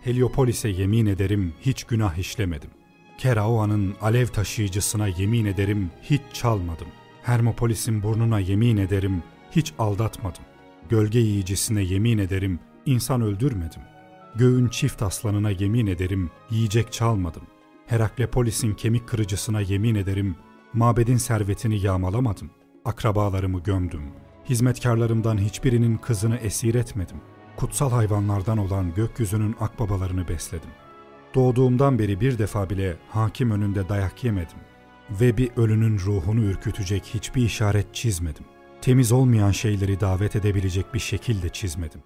[0.00, 2.70] Heliopolis'e yemin ederim hiç günah işlemedim.
[3.18, 6.86] Keraoa'nın alev taşıyıcısına yemin ederim hiç çalmadım.
[7.22, 10.42] Hermopolis'in burnuna yemin ederim hiç aldatmadım.
[10.88, 13.82] Gölge yiyicisine yemin ederim insan öldürmedim.
[14.34, 17.42] Göğün çift aslanına yemin ederim yiyecek çalmadım.
[17.86, 20.36] Heraklepolis'in kemik kırıcısına yemin ederim
[20.76, 22.50] Mabedin servetini yağmalamadım.
[22.84, 24.02] Akrabalarımı gömdüm.
[24.48, 27.16] Hizmetkarlarımdan hiçbirinin kızını esir etmedim.
[27.56, 30.70] Kutsal hayvanlardan olan gökyüzünün akbabalarını besledim.
[31.34, 34.58] Doğduğumdan beri bir defa bile hakim önünde dayak yemedim.
[35.10, 38.44] Ve bir ölünün ruhunu ürkütecek hiçbir işaret çizmedim.
[38.80, 42.00] Temiz olmayan şeyleri davet edebilecek bir şekilde çizmedim.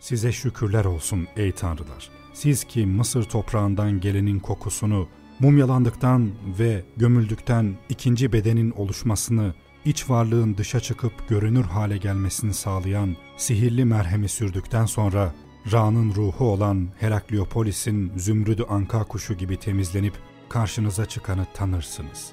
[0.00, 2.10] Size şükürler olsun ey tanrılar.
[2.32, 5.08] Siz ki Mısır toprağından gelenin kokusunu,
[5.40, 13.84] mumyalandıktan ve gömüldükten ikinci bedenin oluşmasını, iç varlığın dışa çıkıp görünür hale gelmesini sağlayan sihirli
[13.84, 15.34] merhemi sürdükten sonra
[15.72, 20.14] Ra'nın ruhu olan Herakliopolis'in zümrüdü anka kuşu gibi temizlenip
[20.48, 22.32] karşınıza çıkanı tanırsınız.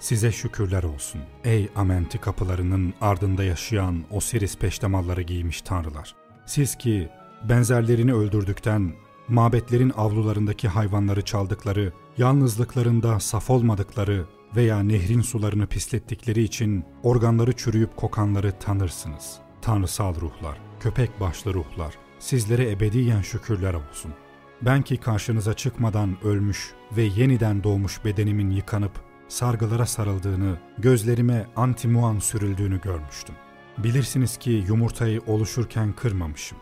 [0.00, 1.20] Size şükürler olsun.
[1.44, 6.14] Ey Amenti kapılarının ardında yaşayan Osiris peştemalları giymiş tanrılar.
[6.46, 7.08] Siz ki
[7.48, 8.92] benzerlerini öldürdükten,
[9.28, 14.24] mabetlerin avlularındaki hayvanları çaldıkları, yalnızlıklarında saf olmadıkları
[14.56, 19.38] veya nehrin sularını pislettikleri için organları çürüyüp kokanları tanırsınız.
[19.62, 24.12] Tanrısal ruhlar, köpek başlı ruhlar, sizlere ebediyen şükürler olsun.
[24.62, 28.92] Ben ki karşınıza çıkmadan ölmüş ve yeniden doğmuş bedenimin yıkanıp
[29.28, 33.34] sargılara sarıldığını, gözlerime antimuan sürüldüğünü görmüştüm.
[33.78, 36.58] Bilirsiniz ki yumurtayı oluşurken kırmamışım.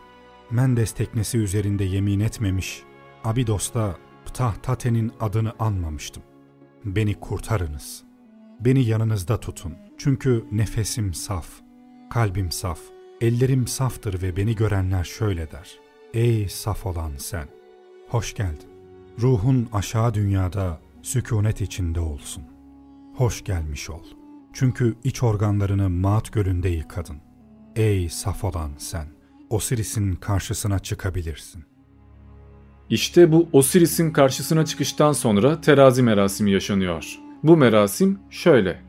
[0.53, 2.83] Mendes teknesi üzerinde yemin etmemiş,
[3.23, 6.23] Abidos'ta Ptahtate'nin adını anmamıştım.
[6.85, 8.03] Beni kurtarınız.
[8.59, 9.73] Beni yanınızda tutun.
[9.97, 11.47] Çünkü nefesim saf,
[12.09, 12.79] kalbim saf,
[13.21, 15.79] ellerim saftır ve beni görenler şöyle der.
[16.13, 17.47] Ey saf olan sen!
[18.07, 18.69] Hoş geldin.
[19.21, 22.43] Ruhun aşağı dünyada sükunet içinde olsun.
[23.15, 24.03] Hoş gelmiş ol.
[24.53, 27.17] Çünkü iç organlarını Maat Gölü'nde yıkadın.
[27.75, 29.22] Ey saf olan sen!
[29.49, 31.63] Osiris'in karşısına çıkabilirsin.
[32.89, 37.19] İşte bu Osiris'in karşısına çıkıştan sonra terazi merasimi yaşanıyor.
[37.43, 38.81] Bu merasim şöyle.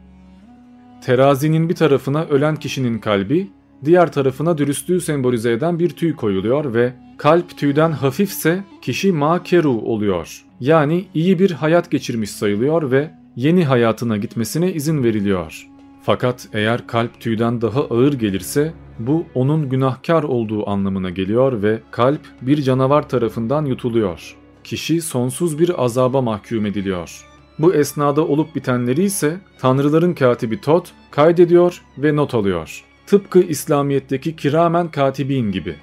[1.05, 3.51] Terazinin bir tarafına ölen kişinin kalbi,
[3.85, 10.45] diğer tarafına dürüstlüğü sembolize eden bir tüy koyuluyor ve kalp tüyden hafifse kişi makeru oluyor.
[10.61, 15.69] Yani iyi bir hayat geçirmiş sayılıyor ve yeni hayatına gitmesine izin veriliyor.
[16.03, 22.21] Fakat eğer kalp tüyden daha ağır gelirse bu onun günahkar olduğu anlamına geliyor ve kalp
[22.43, 24.37] bir canavar tarafından yutuluyor.
[24.65, 27.25] Kişi sonsuz bir azaba mahkum ediliyor.
[27.59, 32.85] Bu esnada olup bitenleri ise tanrıların katibi Tot kaydediyor ve not alıyor.
[33.07, 35.77] Tıpkı İslamiyet'teki kiramen katibin gibi.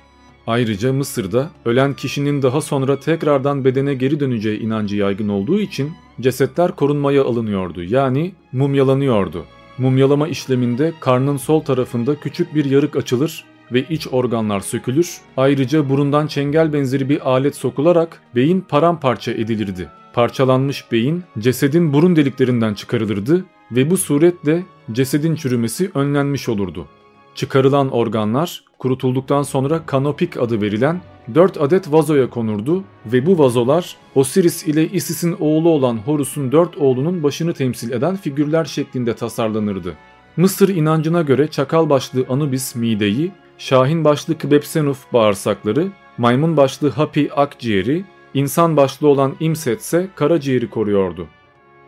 [0.48, 5.92] Ayrıca Mısır'da ölen kişinin daha sonra tekrardan bedene geri döneceği inancı yaygın olduğu için
[6.22, 9.46] cesetler korunmaya alınıyordu yani mumyalanıyordu.
[9.82, 15.18] Mumyalama işleminde karnın sol tarafında küçük bir yarık açılır ve iç organlar sökülür.
[15.38, 19.90] Ayrıca burundan çengel benzeri bir alet sokularak beyin paramparça edilirdi.
[20.14, 26.88] Parçalanmış beyin cesedin burun deliklerinden çıkarılırdı ve bu suretle cesedin çürümesi önlenmiş olurdu.
[27.36, 31.02] Çıkarılan organlar kurutulduktan sonra kanopik adı verilen
[31.36, 37.24] 4 adet vazoya konurdu ve bu vazolar Osiris ile Isis'in oğlu olan Horus'un 4 oğlunun
[37.24, 39.94] başını temsil eden figürler şeklinde tasarlanırdı.
[40.38, 48.06] Mısır inancına göre çakal başlı Anubis mideyi, şahin başlı Kbepsenuf bağırsakları, maymun başlı Hapi akciğeri,
[48.34, 51.28] insan başlı olan İmset ise karaciğeri koruyordu.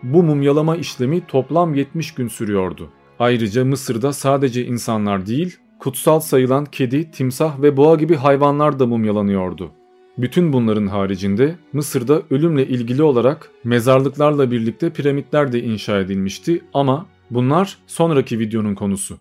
[0.04, 2.89] Bu mumyalama işlemi toplam 70 gün sürüyordu.
[3.20, 9.72] Ayrıca Mısır'da sadece insanlar değil, kutsal sayılan kedi, timsah ve boğa gibi hayvanlar da mumyalanıyordu.
[10.18, 17.78] Bütün bunların haricinde Mısır'da ölümle ilgili olarak mezarlıklarla birlikte piramitler de inşa edilmişti ama bunlar
[17.88, 19.20] sonraki videonun konusu.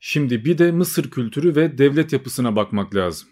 [0.00, 3.28] Şimdi bir de Mısır kültürü ve devlet yapısına bakmak lazım.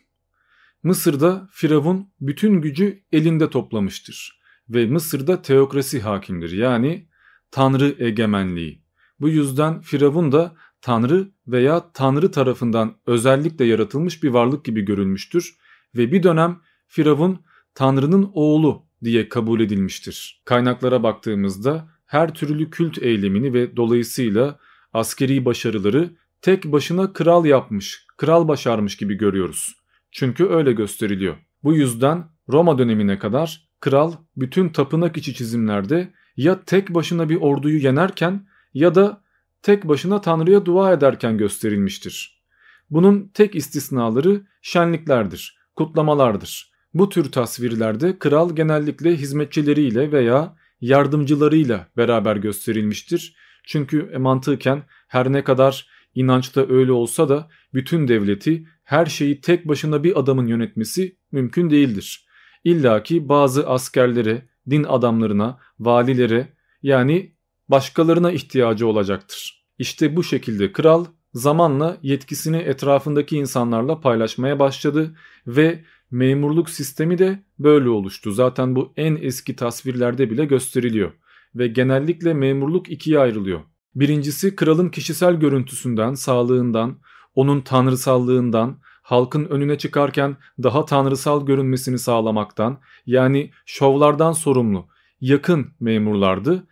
[0.83, 7.09] Mısır'da Firavun bütün gücü elinde toplamıştır ve Mısır'da teokrasi hakimdir yani
[7.51, 8.88] tanrı egemenliği.
[9.21, 15.57] Bu yüzden Firavun da tanrı veya tanrı tarafından özellikle yaratılmış bir varlık gibi görülmüştür
[15.97, 17.43] ve bir dönem Firavun
[17.75, 20.43] tanrının oğlu diye kabul edilmiştir.
[20.45, 24.59] Kaynaklara baktığımızda her türlü kült eylemini ve dolayısıyla
[24.93, 26.11] askeri başarıları
[26.43, 29.75] tek başına kral yapmış, kral başarmış gibi görüyoruz.
[30.13, 31.37] Çünkü öyle gösteriliyor.
[31.63, 37.79] Bu yüzden Roma dönemine kadar kral bütün tapınak içi çizimlerde ya tek başına bir orduyu
[37.79, 38.47] yenerken
[38.79, 39.23] ya da
[39.63, 42.43] tek başına Tanrı'ya dua ederken gösterilmiştir.
[42.91, 46.73] Bunun tek istisnaları şenliklerdir, kutlamalardır.
[46.95, 53.37] Bu tür tasvirlerde kral genellikle hizmetçileriyle veya yardımcılarıyla beraber gösterilmiştir.
[53.65, 60.05] Çünkü mantıken her ne kadar inançta öyle olsa da bütün devleti her şeyi tek başına
[60.05, 62.27] bir adamın yönetmesi mümkün değildir.
[62.65, 66.49] İlla ki bazı askerlere, din adamlarına, valilere
[66.83, 67.38] yani
[67.69, 69.65] başkalarına ihtiyacı olacaktır.
[69.79, 71.05] İşte bu şekilde kral
[71.35, 75.17] zamanla yetkisini etrafındaki insanlarla paylaşmaya başladı
[75.47, 78.33] ve memurluk sistemi de böyle oluştu.
[78.33, 81.13] Zaten bu en eski tasvirlerde bile gösteriliyor
[81.55, 83.61] ve genellikle memurluk ikiye ayrılıyor.
[83.95, 86.99] Birincisi kralın kişisel görüntüsünden, sağlığından,
[87.35, 94.87] onun tanrısallığından, halkın önüne çıkarken daha tanrısal görünmesini sağlamaktan yani şovlardan sorumlu
[95.21, 96.67] yakın memurlardı.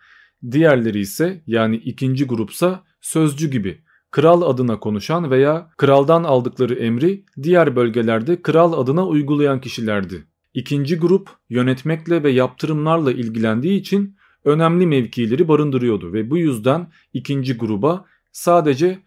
[0.51, 3.81] Diğerleri ise yani ikinci grupsa sözcü gibi
[4.11, 10.27] kral adına konuşan veya kraldan aldıkları emri diğer bölgelerde kral adına uygulayan kişilerdi.
[10.53, 18.05] İkinci grup yönetmekle ve yaptırımlarla ilgilendiği için önemli mevkileri barındırıyordu ve bu yüzden ikinci gruba
[18.31, 18.99] sadece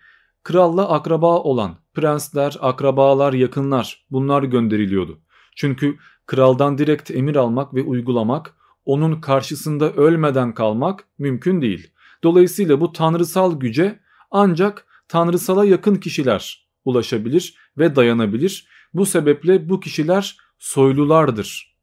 [0.43, 5.21] kralla akraba olan prensler, akrabalar, yakınlar bunlar gönderiliyordu.
[5.57, 8.55] Çünkü kraldan direkt emir almak ve uygulamak,
[8.85, 11.91] onun karşısında ölmeden kalmak mümkün değil.
[12.23, 14.01] Dolayısıyla bu tanrısal güce
[14.31, 18.69] ancak tanrısala yakın kişiler ulaşabilir ve dayanabilir.
[18.95, 21.77] Bu sebeple bu kişiler soylulardır.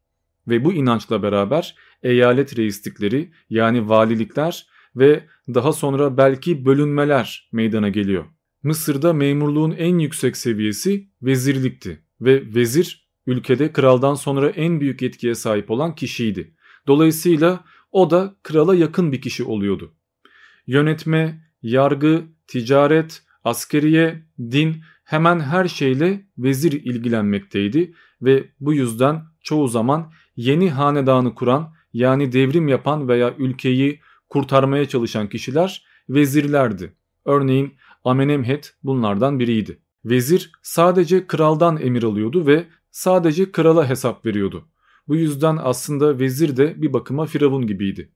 [0.48, 5.24] Ve bu inançla beraber eyalet reislikleri yani valilikler ve
[5.54, 8.24] daha sonra belki bölünmeler meydana geliyor.
[8.62, 15.70] Mısır'da memurluğun en yüksek seviyesi vezirlikti ve vezir ülkede kraldan sonra en büyük yetkiye sahip
[15.70, 16.54] olan kişiydi.
[16.88, 19.94] Dolayısıyla o da krala yakın bir kişi oluyordu.
[20.66, 30.12] Yönetme, yargı, ticaret, askeriye, din hemen her şeyle vezir ilgilenmekteydi ve bu yüzden çoğu zaman
[30.36, 36.94] yeni hanedanı kuran yani devrim yapan veya ülkeyi kurtarmaya çalışan kişiler vezirlerdi.
[37.24, 37.74] Örneğin
[38.04, 39.78] Amenemhet bunlardan biriydi.
[40.04, 44.68] Vezir sadece kraldan emir alıyordu ve sadece krala hesap veriyordu.
[45.08, 48.12] Bu yüzden aslında vezir de bir bakıma firavun gibiydi.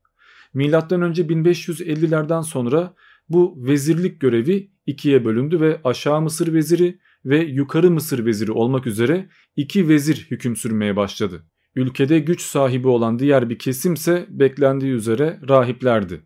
[0.55, 2.95] Önce 1550'lerden sonra
[3.29, 9.29] bu vezirlik görevi ikiye bölündü ve aşağı Mısır veziri ve yukarı Mısır veziri olmak üzere
[9.57, 11.47] iki vezir hüküm sürmeye başladı.
[11.75, 16.21] Ülkede güç sahibi olan diğer bir kesimse beklendiği üzere rahiplerdi.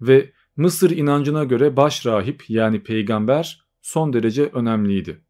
[0.00, 5.20] Ve Mısır inancına göre baş rahip yani peygamber son derece önemliydi.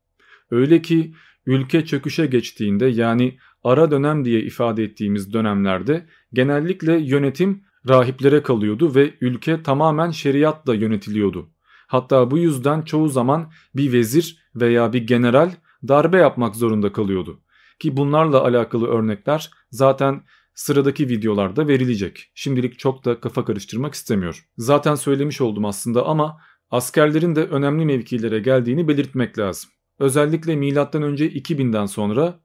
[0.51, 1.15] Öyle ki
[1.47, 9.15] ülke çöküşe geçtiğinde yani ara dönem diye ifade ettiğimiz dönemlerde genellikle yönetim rahiplere kalıyordu ve
[9.21, 11.51] ülke tamamen şeriatla yönetiliyordu.
[11.87, 15.53] Hatta bu yüzden çoğu zaman bir vezir veya bir general
[15.89, 17.41] darbe yapmak zorunda kalıyordu.
[17.79, 20.23] Ki bunlarla alakalı örnekler zaten
[20.55, 22.31] sıradaki videolarda verilecek.
[22.35, 24.45] Şimdilik çok da kafa karıştırmak istemiyor.
[24.57, 26.41] Zaten söylemiş oldum aslında ama
[26.71, 29.71] askerlerin de önemli mevkilere geldiğini belirtmek lazım.
[29.99, 30.67] Özellikle M.Ö.
[30.67, 32.41] 2000'den sonra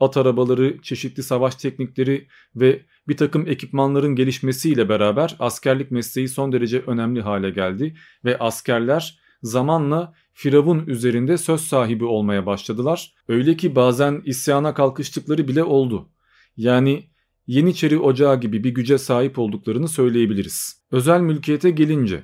[0.00, 2.26] at arabaları, çeşitli savaş teknikleri
[2.56, 9.20] ve bir takım ekipmanların gelişmesiyle beraber askerlik mesleği son derece önemli hale geldi ve askerler
[9.42, 13.14] zamanla Firavun üzerinde söz sahibi olmaya başladılar.
[13.28, 16.08] Öyle ki bazen isyana kalkıştıkları bile oldu.
[16.56, 17.10] Yani
[17.46, 20.82] Yeniçeri Ocağı gibi bir güce sahip olduklarını söyleyebiliriz.
[20.90, 22.22] Özel mülkiyete gelince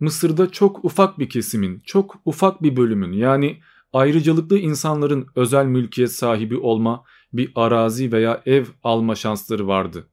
[0.00, 3.60] Mısır'da çok ufak bir kesimin, çok ufak bir bölümün yani
[3.92, 10.08] ayrıcalıklı insanların özel mülkiyet sahibi olma, bir arazi veya ev alma şansları vardı.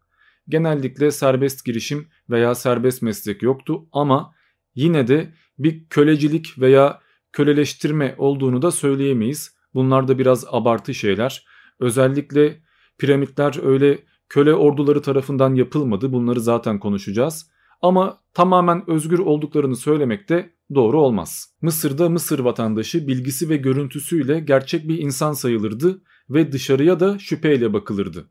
[0.50, 4.34] Genellikle serbest girişim veya serbest meslek yoktu ama
[4.76, 7.00] yine de bir kölecilik veya
[7.32, 9.56] köleleştirme olduğunu da söyleyemeyiz.
[9.74, 11.46] Bunlar da biraz abartı şeyler.
[11.80, 12.62] Özellikle
[12.98, 14.00] piramitler öyle
[14.30, 16.14] köle orduları tarafından yapılmadı.
[16.14, 17.52] Bunları zaten konuşacağız.
[17.82, 21.56] Ama tamamen özgür olduklarını söylemek de doğru olmaz.
[21.62, 28.30] Mısır'da Mısır vatandaşı bilgisi ve görüntüsüyle gerçek bir insan sayılırdı ve dışarıya da şüpheyle bakılırdı.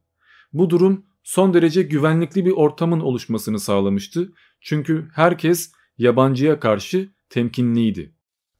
[0.52, 4.32] Bu durum son derece güvenlikli bir ortamın oluşmasını sağlamıştı.
[4.60, 8.14] Çünkü herkes yabancıya karşı temkinliydi.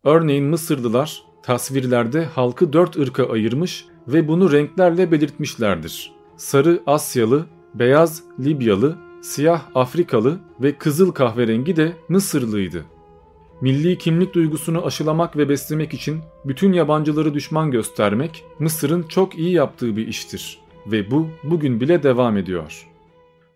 [0.05, 6.12] Örneğin Mısırlılar tasvirlerde halkı dört ırka ayırmış ve bunu renklerle belirtmişlerdir.
[6.37, 12.85] Sarı Asyalı, beyaz Libyalı, siyah Afrikalı ve kızıl kahverengi de Mısırlıydı.
[13.61, 19.96] Milli kimlik duygusunu aşılamak ve beslemek için bütün yabancıları düşman göstermek Mısır'ın çok iyi yaptığı
[19.96, 22.86] bir iştir ve bu bugün bile devam ediyor.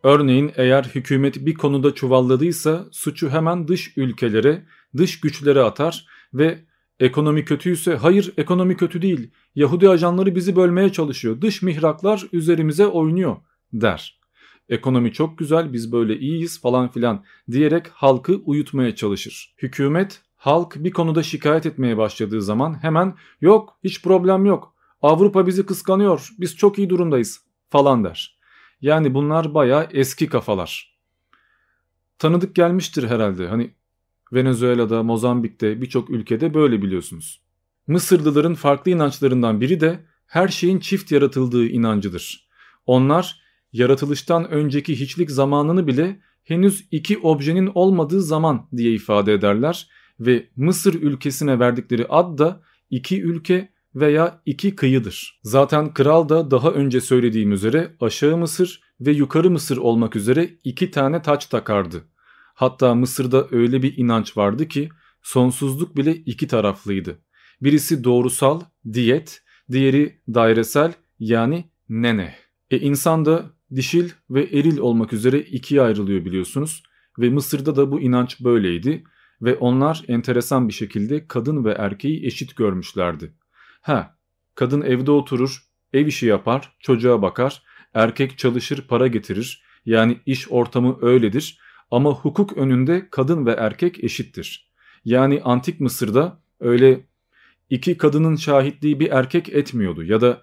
[0.03, 4.65] Örneğin eğer hükümet bir konuda çuvalladıysa suçu hemen dış ülkelere,
[4.97, 6.59] dış güçlere atar ve
[7.01, 13.37] ekonomi kötüyse hayır ekonomi kötü değil Yahudi ajanları bizi bölmeye çalışıyor dış mihraklar üzerimize oynuyor
[13.73, 14.18] der.
[14.69, 19.55] Ekonomi çok güzel biz böyle iyiyiz falan filan diyerek halkı uyutmaya çalışır.
[19.59, 25.67] Hükümet halk bir konuda şikayet etmeye başladığı zaman hemen yok hiç problem yok Avrupa bizi
[25.67, 27.41] kıskanıyor biz çok iyi durumdayız
[27.71, 28.39] falan der.
[28.81, 30.99] Yani bunlar baya eski kafalar.
[32.19, 33.75] Tanıdık gelmiştir herhalde hani
[34.33, 37.43] Venezuela'da, Mozambik'te birçok ülkede böyle biliyorsunuz.
[37.87, 42.49] Mısırlıların farklı inançlarından biri de her şeyin çift yaratıldığı inancıdır.
[42.87, 43.41] Onlar
[43.73, 49.89] yaratılıştan önceki hiçlik zamanını bile henüz iki objenin olmadığı zaman diye ifade ederler
[50.21, 55.41] ve Mısır ülkesine verdikleri ad da iki ülke veya iki kıyıdır.
[55.43, 60.91] Zaten kral da daha önce söylediğim üzere aşağı Mısır ve yukarı Mısır olmak üzere iki
[60.91, 62.05] tane taç takardı.
[62.55, 64.89] Hatta Mısır'da öyle bir inanç vardı ki
[65.23, 67.19] sonsuzluk bile iki taraflıydı.
[67.63, 68.61] Birisi doğrusal,
[68.93, 69.43] diyet,
[69.73, 72.35] diğeri dairesel yani nene.
[72.71, 76.83] E insan da dişil ve eril olmak üzere ikiye ayrılıyor biliyorsunuz.
[77.19, 79.05] Ve Mısır'da da bu inanç böyleydi
[79.43, 83.35] ve onlar enteresan bir şekilde kadın ve erkeği eşit görmüşlerdi.
[83.81, 84.19] Ha,
[84.55, 85.63] kadın evde oturur,
[85.93, 87.63] ev işi yapar, çocuğa bakar,
[87.95, 89.63] erkek çalışır, para getirir.
[89.87, 91.61] Yani iş ortamı öyledir
[91.91, 94.73] ama hukuk önünde kadın ve erkek eşittir.
[95.05, 97.07] Yani antik Mısır'da öyle
[97.71, 100.43] iki kadının şahitliği bir erkek etmiyordu ya da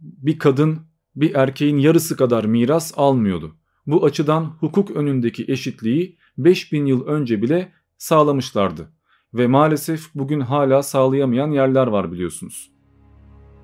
[0.00, 0.86] bir kadın
[1.16, 3.54] bir erkeğin yarısı kadar miras almıyordu.
[3.86, 8.92] Bu açıdan hukuk önündeki eşitliği 5000 yıl önce bile sağlamışlardı
[9.34, 12.70] ve maalesef bugün hala sağlayamayan yerler var biliyorsunuz.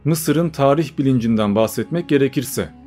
[0.05, 2.83] Mısır'ın tarih bilincinden bahsetmek gerekirse,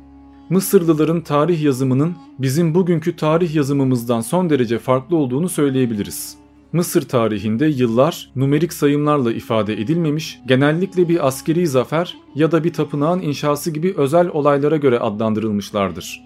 [0.50, 6.38] Mısırlıların tarih yazımının bizim bugünkü tarih yazımımızdan son derece farklı olduğunu söyleyebiliriz.
[6.72, 13.20] Mısır tarihinde yıllar numerik sayımlarla ifade edilmemiş, genellikle bir askeri zafer ya da bir tapınağın
[13.20, 16.22] inşası gibi özel olaylara göre adlandırılmışlardır.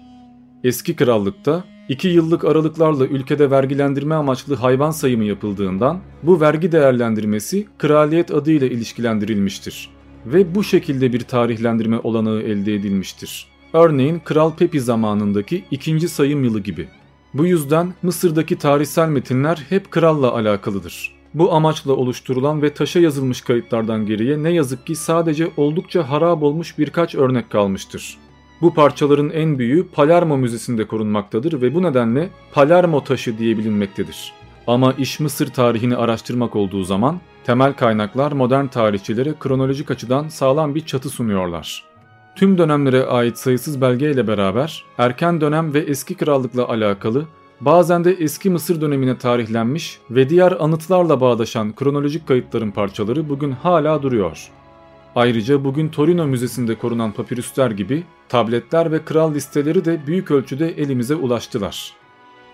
[0.63, 8.31] Eski krallıkta 2 yıllık aralıklarla ülkede vergilendirme amaçlı hayvan sayımı yapıldığından bu vergi değerlendirmesi kraliyet
[8.31, 9.89] adıyla ilişkilendirilmiştir
[10.25, 13.47] ve bu şekilde bir tarihlendirme olanağı elde edilmiştir.
[13.73, 16.87] Örneğin Kral Pepi zamanındaki ikinci sayım yılı gibi.
[17.33, 21.15] Bu yüzden Mısır'daki tarihsel metinler hep kralla alakalıdır.
[21.33, 26.77] Bu amaçla oluşturulan ve taşa yazılmış kayıtlardan geriye ne yazık ki sadece oldukça harap olmuş
[26.77, 28.17] birkaç örnek kalmıştır.
[28.61, 34.33] Bu parçaların en büyüğü Palermo Müzesi'nde korunmaktadır ve bu nedenle Palermo taşı diye bilinmektedir.
[34.67, 40.85] Ama iş Mısır tarihini araştırmak olduğu zaman temel kaynaklar modern tarihçilere kronolojik açıdan sağlam bir
[40.85, 41.90] çatı sunuyorlar.
[42.35, 47.25] Tüm dönemlere ait sayısız belgeyle beraber erken dönem ve eski krallıkla alakalı
[47.61, 54.03] bazen de eski Mısır dönemine tarihlenmiş ve diğer anıtlarla bağdaşan kronolojik kayıtların parçaları bugün hala
[54.03, 54.51] duruyor.
[55.15, 61.15] Ayrıca bugün Torino Müzesi'nde korunan papirüsler gibi tabletler ve kral listeleri de büyük ölçüde elimize
[61.15, 61.93] ulaştılar.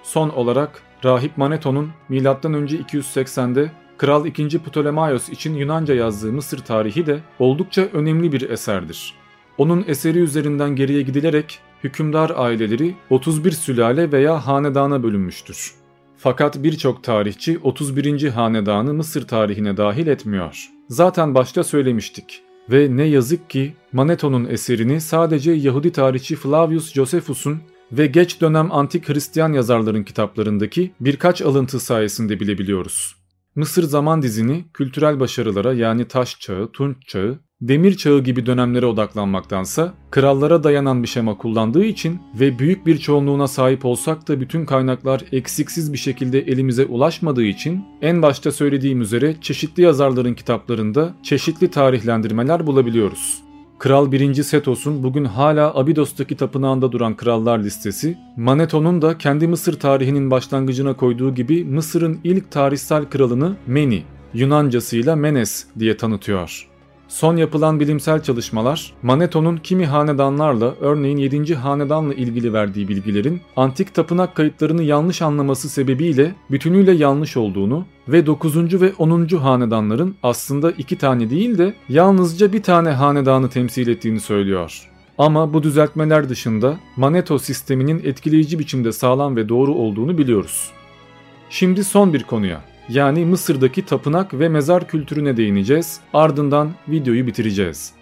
[0.04, 2.20] Son olarak Rahip Maneto'nun M.Ö.
[2.20, 4.60] 280'de Kral 2.
[4.60, 9.14] Ptolemaios için Yunanca yazdığı Mısır tarihi de oldukça önemli bir eserdir.
[9.58, 15.74] Onun eseri üzerinden geriye gidilerek hükümdar aileleri 31 sülale veya hanedana bölünmüştür.
[16.18, 18.30] Fakat birçok tarihçi 31.
[18.30, 20.70] hanedanı Mısır tarihine dahil etmiyor.
[20.90, 22.42] Zaten başta söylemiştik.
[22.72, 29.10] Ve ne yazık ki Maneto'nun eserini sadece Yahudi tarihçi Flavius Josephus'un ve geç dönem antik
[29.10, 33.16] Hristiyan yazarların kitaplarındaki birkaç alıntı sayesinde bilebiliyoruz.
[33.56, 39.94] Mısır zaman dizini kültürel başarılara yani taş çağı, tunç çağı, demir çağı gibi dönemlere odaklanmaktansa
[40.12, 45.24] krallara dayanan bir şema kullandığı için ve büyük bir çoğunluğuna sahip olsak da bütün kaynaklar
[45.32, 52.68] eksiksiz bir şekilde elimize ulaşmadığı için en başta söylediğim üzere çeşitli yazarların kitaplarında çeşitli tarihlendirmeler
[52.68, 53.44] bulabiliyoruz.
[53.80, 54.44] Kral 1.
[54.44, 61.36] Setos'un bugün hala Abidos'taki tapınağında duran krallar listesi, Maneto'nun da kendi Mısır tarihinin başlangıcına koyduğu
[61.36, 64.04] gibi Mısır'ın ilk tarihsel kralını Meni,
[64.34, 66.77] Yunancasıyla Menes diye tanıtıyor.
[67.08, 71.56] Son yapılan bilimsel çalışmalar, Maneto'nun kimi hanedanlarla örneğin 7.
[71.56, 78.82] hanedanla ilgili verdiği bilgilerin antik tapınak kayıtlarını yanlış anlaması sebebiyle bütünüyle yanlış olduğunu ve 9.
[78.82, 79.28] ve 10.
[79.28, 84.90] hanedanların aslında iki tane değil de yalnızca bir tane hanedanı temsil ettiğini söylüyor.
[85.18, 90.72] Ama bu düzeltmeler dışında Maneto sisteminin etkileyici biçimde sağlam ve doğru olduğunu biliyoruz.
[91.50, 96.00] Şimdi son bir konuya yani Mısır'daki tapınak ve mezar kültürüne değineceğiz.
[96.14, 97.94] Ardından videoyu bitireceğiz.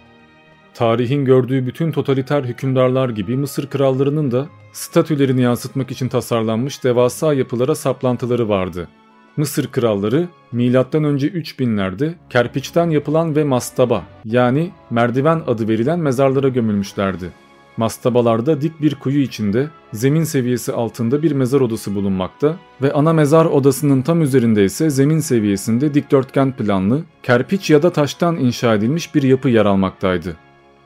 [0.74, 7.74] Tarihin gördüğü bütün totaliter hükümdarlar gibi Mısır krallarının da statülerini yansıtmak için tasarlanmış devasa yapılara
[7.74, 8.88] saplantıları vardı.
[9.36, 10.82] Mısır kralları M.Ö.
[10.82, 17.32] 3000'lerde kerpiçten yapılan ve mastaba yani merdiven adı verilen mezarlara gömülmüşlerdi.
[17.76, 23.46] Mastabalarda dik bir kuyu içinde zemin seviyesi altında bir mezar odası bulunmakta ve ana mezar
[23.46, 29.22] odasının tam üzerinde ise zemin seviyesinde dikdörtgen planlı, kerpiç ya da taştan inşa edilmiş bir
[29.22, 30.36] yapı yer almaktaydı.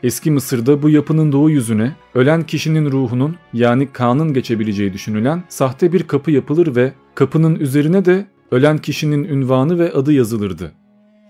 [0.03, 6.03] Eski Mısır'da bu yapının doğu yüzüne ölen kişinin ruhunun yani kanın geçebileceği düşünülen sahte bir
[6.03, 10.73] kapı yapılır ve kapının üzerine de ölen kişinin ünvanı ve adı yazılırdı.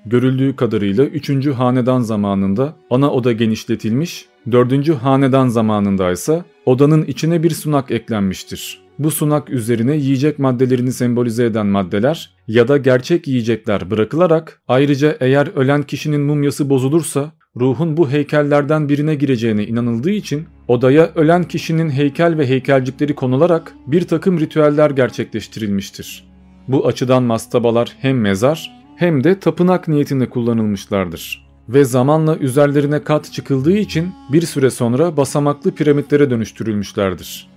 [0.06, 1.46] Görüldüğü kadarıyla 3.
[1.46, 4.88] hanedan zamanında ana oda genişletilmiş 4.
[4.88, 8.80] hanedan zamanında ise odanın içine bir sunak eklenmiştir.
[8.99, 15.47] Bu sunak üzerine yiyecek maddelerini sembolize eden maddeler ya da gerçek yiyecekler bırakılarak ayrıca eğer
[15.47, 22.38] ölen kişinin mumyası bozulursa ruhun bu heykellerden birine gireceğine inanıldığı için odaya ölen kişinin heykel
[22.38, 26.30] ve heykelcikleri konularak bir takım ritüeller gerçekleştirilmiştir.
[26.68, 33.77] Bu açıdan mastabalar hem mezar hem de tapınak niyetinde kullanılmışlardır ve zamanla üzerlerine kat çıkıldığı
[33.77, 37.51] için bir süre sonra basamaklı piramitlere dönüştürülmüşlerdir.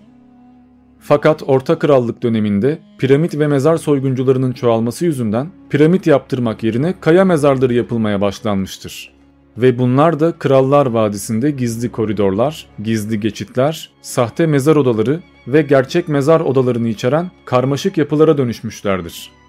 [0.99, 7.73] Fakat Orta Krallık döneminde piramit ve mezar soyguncularının çoğalması yüzünden piramit yaptırmak yerine kaya mezarları
[7.73, 9.13] yapılmaya başlanmıştır.
[9.57, 16.39] Ve bunlar da Krallar Vadisi'nde gizli koridorlar, gizli geçitler, sahte mezar odaları ve gerçek mezar
[16.39, 19.42] odalarını içeren karmaşık yapılara dönüşmüşlerdir.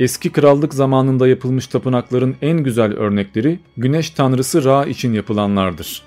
[0.00, 6.02] Eski krallık zamanında yapılmış tapınakların en güzel örnekleri güneş tanrısı Ra için yapılanlardır.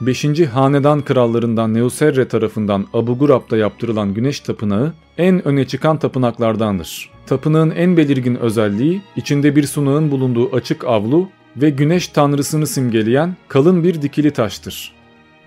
[0.00, 0.24] 5.
[0.52, 7.10] Hanedan krallarından Neuserre tarafından Abu Ghurab'da yaptırılan güneş tapınağı en öne çıkan tapınaklardandır.
[7.26, 13.84] Tapınağın en belirgin özelliği içinde bir sunağın bulunduğu açık avlu ve güneş tanrısını simgeleyen kalın
[13.84, 14.95] bir dikili taştır.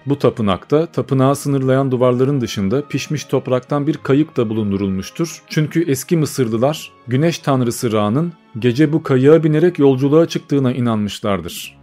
[0.06, 5.42] Bu tapınakta tapınağı sınırlayan duvarların dışında pişmiş topraktan bir kayık da bulundurulmuştur.
[5.48, 11.80] Çünkü eski Mısırlılar güneş tanrısı Ra'nın gece bu kayığa binerek yolculuğa çıktığına inanmışlardır.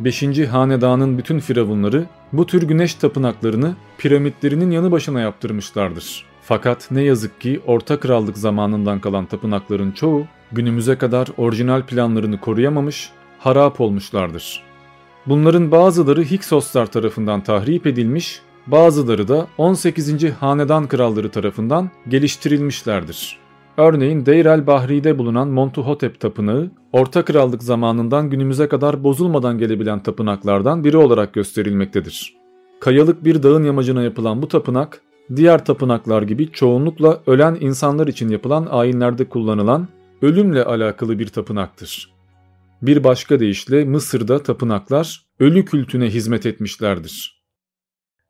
[0.00, 0.22] 5.
[0.50, 6.24] Hanedanın bütün firavunları bu tür güneş tapınaklarını piramitlerinin yanı başına yaptırmışlardır.
[6.42, 13.10] Fakat ne yazık ki Orta Krallık zamanından kalan tapınakların çoğu günümüze kadar orijinal planlarını koruyamamış,
[13.38, 14.62] harap olmuşlardır.
[15.26, 20.30] Bunların bazıları Hiksoslar tarafından tahrip edilmiş, bazıları da 18.
[20.30, 23.38] Hanedan kralları tarafından geliştirilmişlerdir.
[23.76, 30.84] Örneğin Deir el Bahri'de bulunan Montuhotep tapınağı, Orta Krallık zamanından günümüze kadar bozulmadan gelebilen tapınaklardan
[30.84, 32.36] biri olarak gösterilmektedir.
[32.80, 35.00] Kayalık bir dağın yamacına yapılan bu tapınak,
[35.36, 39.88] diğer tapınaklar gibi çoğunlukla ölen insanlar için yapılan ayinlerde kullanılan
[40.22, 42.11] ölümle alakalı bir tapınaktır.
[42.82, 47.44] Bir başka deyişle Mısır'da tapınaklar ölü kültüne hizmet etmişlerdir.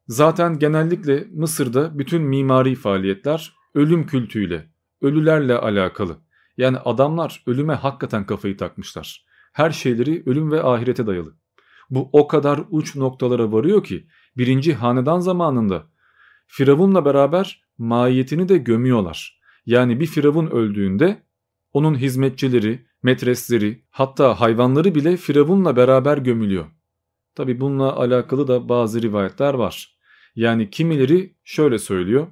[0.08, 4.70] Zaten genellikle Mısır'da bütün mimari faaliyetler ölüm kültüyle,
[5.02, 6.16] ölülerle alakalı.
[6.56, 9.24] Yani adamlar ölüme hakikaten kafayı takmışlar.
[9.52, 11.36] Her şeyleri ölüm ve ahirete dayalı.
[11.90, 15.86] Bu o kadar uç noktalara varıyor ki birinci hanedan zamanında
[16.46, 19.40] Firavun'la beraber mahiyetini de gömüyorlar.
[19.66, 21.22] Yani bir Firavun öldüğünde
[21.72, 26.66] onun hizmetçileri, metresleri hatta hayvanları bile Firavun'la beraber gömülüyor.
[27.34, 29.98] Tabi bununla alakalı da bazı rivayetler var.
[30.36, 32.26] Yani kimileri şöyle söylüyor.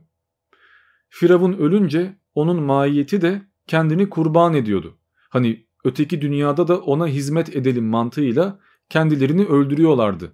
[1.09, 4.99] Firavun ölünce onun mahiyeti de kendini kurban ediyordu.
[5.29, 10.33] Hani öteki dünyada da ona hizmet edelim mantığıyla kendilerini öldürüyorlardı.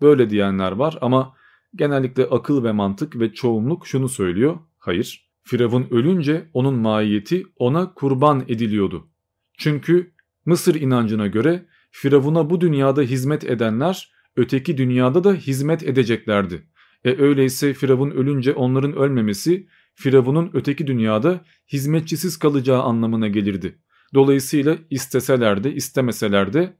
[0.00, 1.34] Böyle diyenler var ama
[1.74, 4.58] genellikle akıl ve mantık ve çoğunluk şunu söylüyor.
[4.78, 9.11] Hayır, Firavun ölünce onun mahiyeti ona kurban ediliyordu.
[9.58, 10.12] Çünkü
[10.46, 16.66] Mısır inancına göre Firavun'a bu dünyada hizmet edenler öteki dünyada da hizmet edeceklerdi.
[17.04, 23.78] E öyleyse Firavun ölünce onların ölmemesi Firavun'un öteki dünyada hizmetçisiz kalacağı anlamına gelirdi.
[24.14, 26.76] Dolayısıyla isteseler de istemeseler de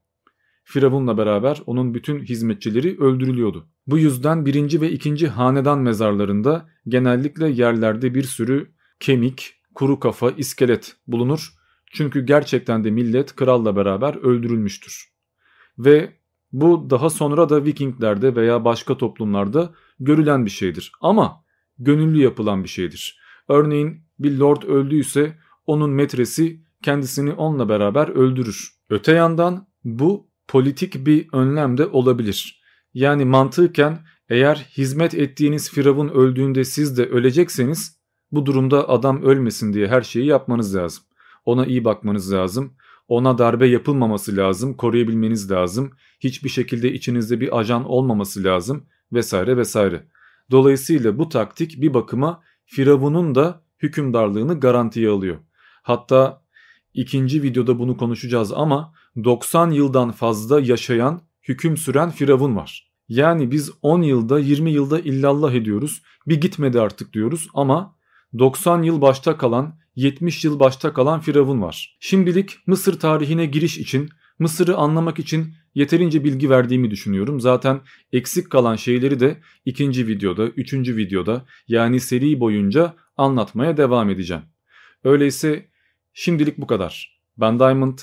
[0.65, 3.69] Firavun'la beraber onun bütün hizmetçileri öldürülüyordu.
[3.87, 10.97] Bu yüzden birinci ve ikinci hanedan mezarlarında genellikle yerlerde bir sürü kemik, kuru kafa, iskelet
[11.07, 11.62] bulunur.
[11.93, 15.13] Çünkü gerçekten de millet kralla beraber öldürülmüştür.
[15.79, 16.13] Ve
[16.53, 20.93] bu daha sonra da Vikinglerde veya başka toplumlarda görülen bir şeydir.
[21.01, 21.45] Ama
[21.79, 23.21] gönüllü yapılan bir şeydir.
[23.49, 28.73] Örneğin bir lord öldüyse onun metresi kendisini onunla beraber öldürür.
[28.91, 32.63] Öte yandan bu politik bir önlem de olabilir.
[32.95, 37.99] Yani mantıken eğer hizmet ettiğiniz firavun öldüğünde siz de ölecekseniz
[38.33, 41.05] bu durumda adam ölmesin diye her şeyi yapmanız lazım.
[41.45, 42.73] Ona iyi bakmanız lazım.
[43.09, 45.91] Ona darbe yapılmaması lazım, koruyabilmeniz lazım.
[46.21, 50.07] Hiçbir şekilde içinizde bir ajan olmaması lazım vesaire vesaire.
[50.51, 55.37] Dolayısıyla bu taktik bir bakıma Firavun'un da hükümdarlığını garantiye alıyor.
[55.83, 56.43] Hatta
[56.95, 62.93] ikinci videoda bunu konuşacağız ama 90 yıldan fazla yaşayan, hüküm süren Firavun var.
[63.09, 66.03] Yani biz 10 yılda 20 yılda illallah ediyoruz.
[66.27, 67.97] Bir gitmedi artık diyoruz ama
[68.39, 71.97] 90 yıl başta kalan 70 yıl başta kalan Firavun var.
[72.01, 77.41] Şimdilik Mısır tarihine giriş için Mısır'ı anlamak için yeterince bilgi verdiğimi düşünüyorum.
[77.41, 77.81] Zaten
[78.13, 84.43] eksik kalan şeyleri de ikinci videoda, üçüncü videoda yani seri boyunca anlatmaya devam edeceğim.
[85.05, 85.69] Öyleyse
[86.13, 87.21] şimdilik bu kadar.
[87.37, 87.99] Ben Diamond.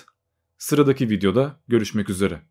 [0.57, 2.48] Sıradaki videoda görüşmek üzere.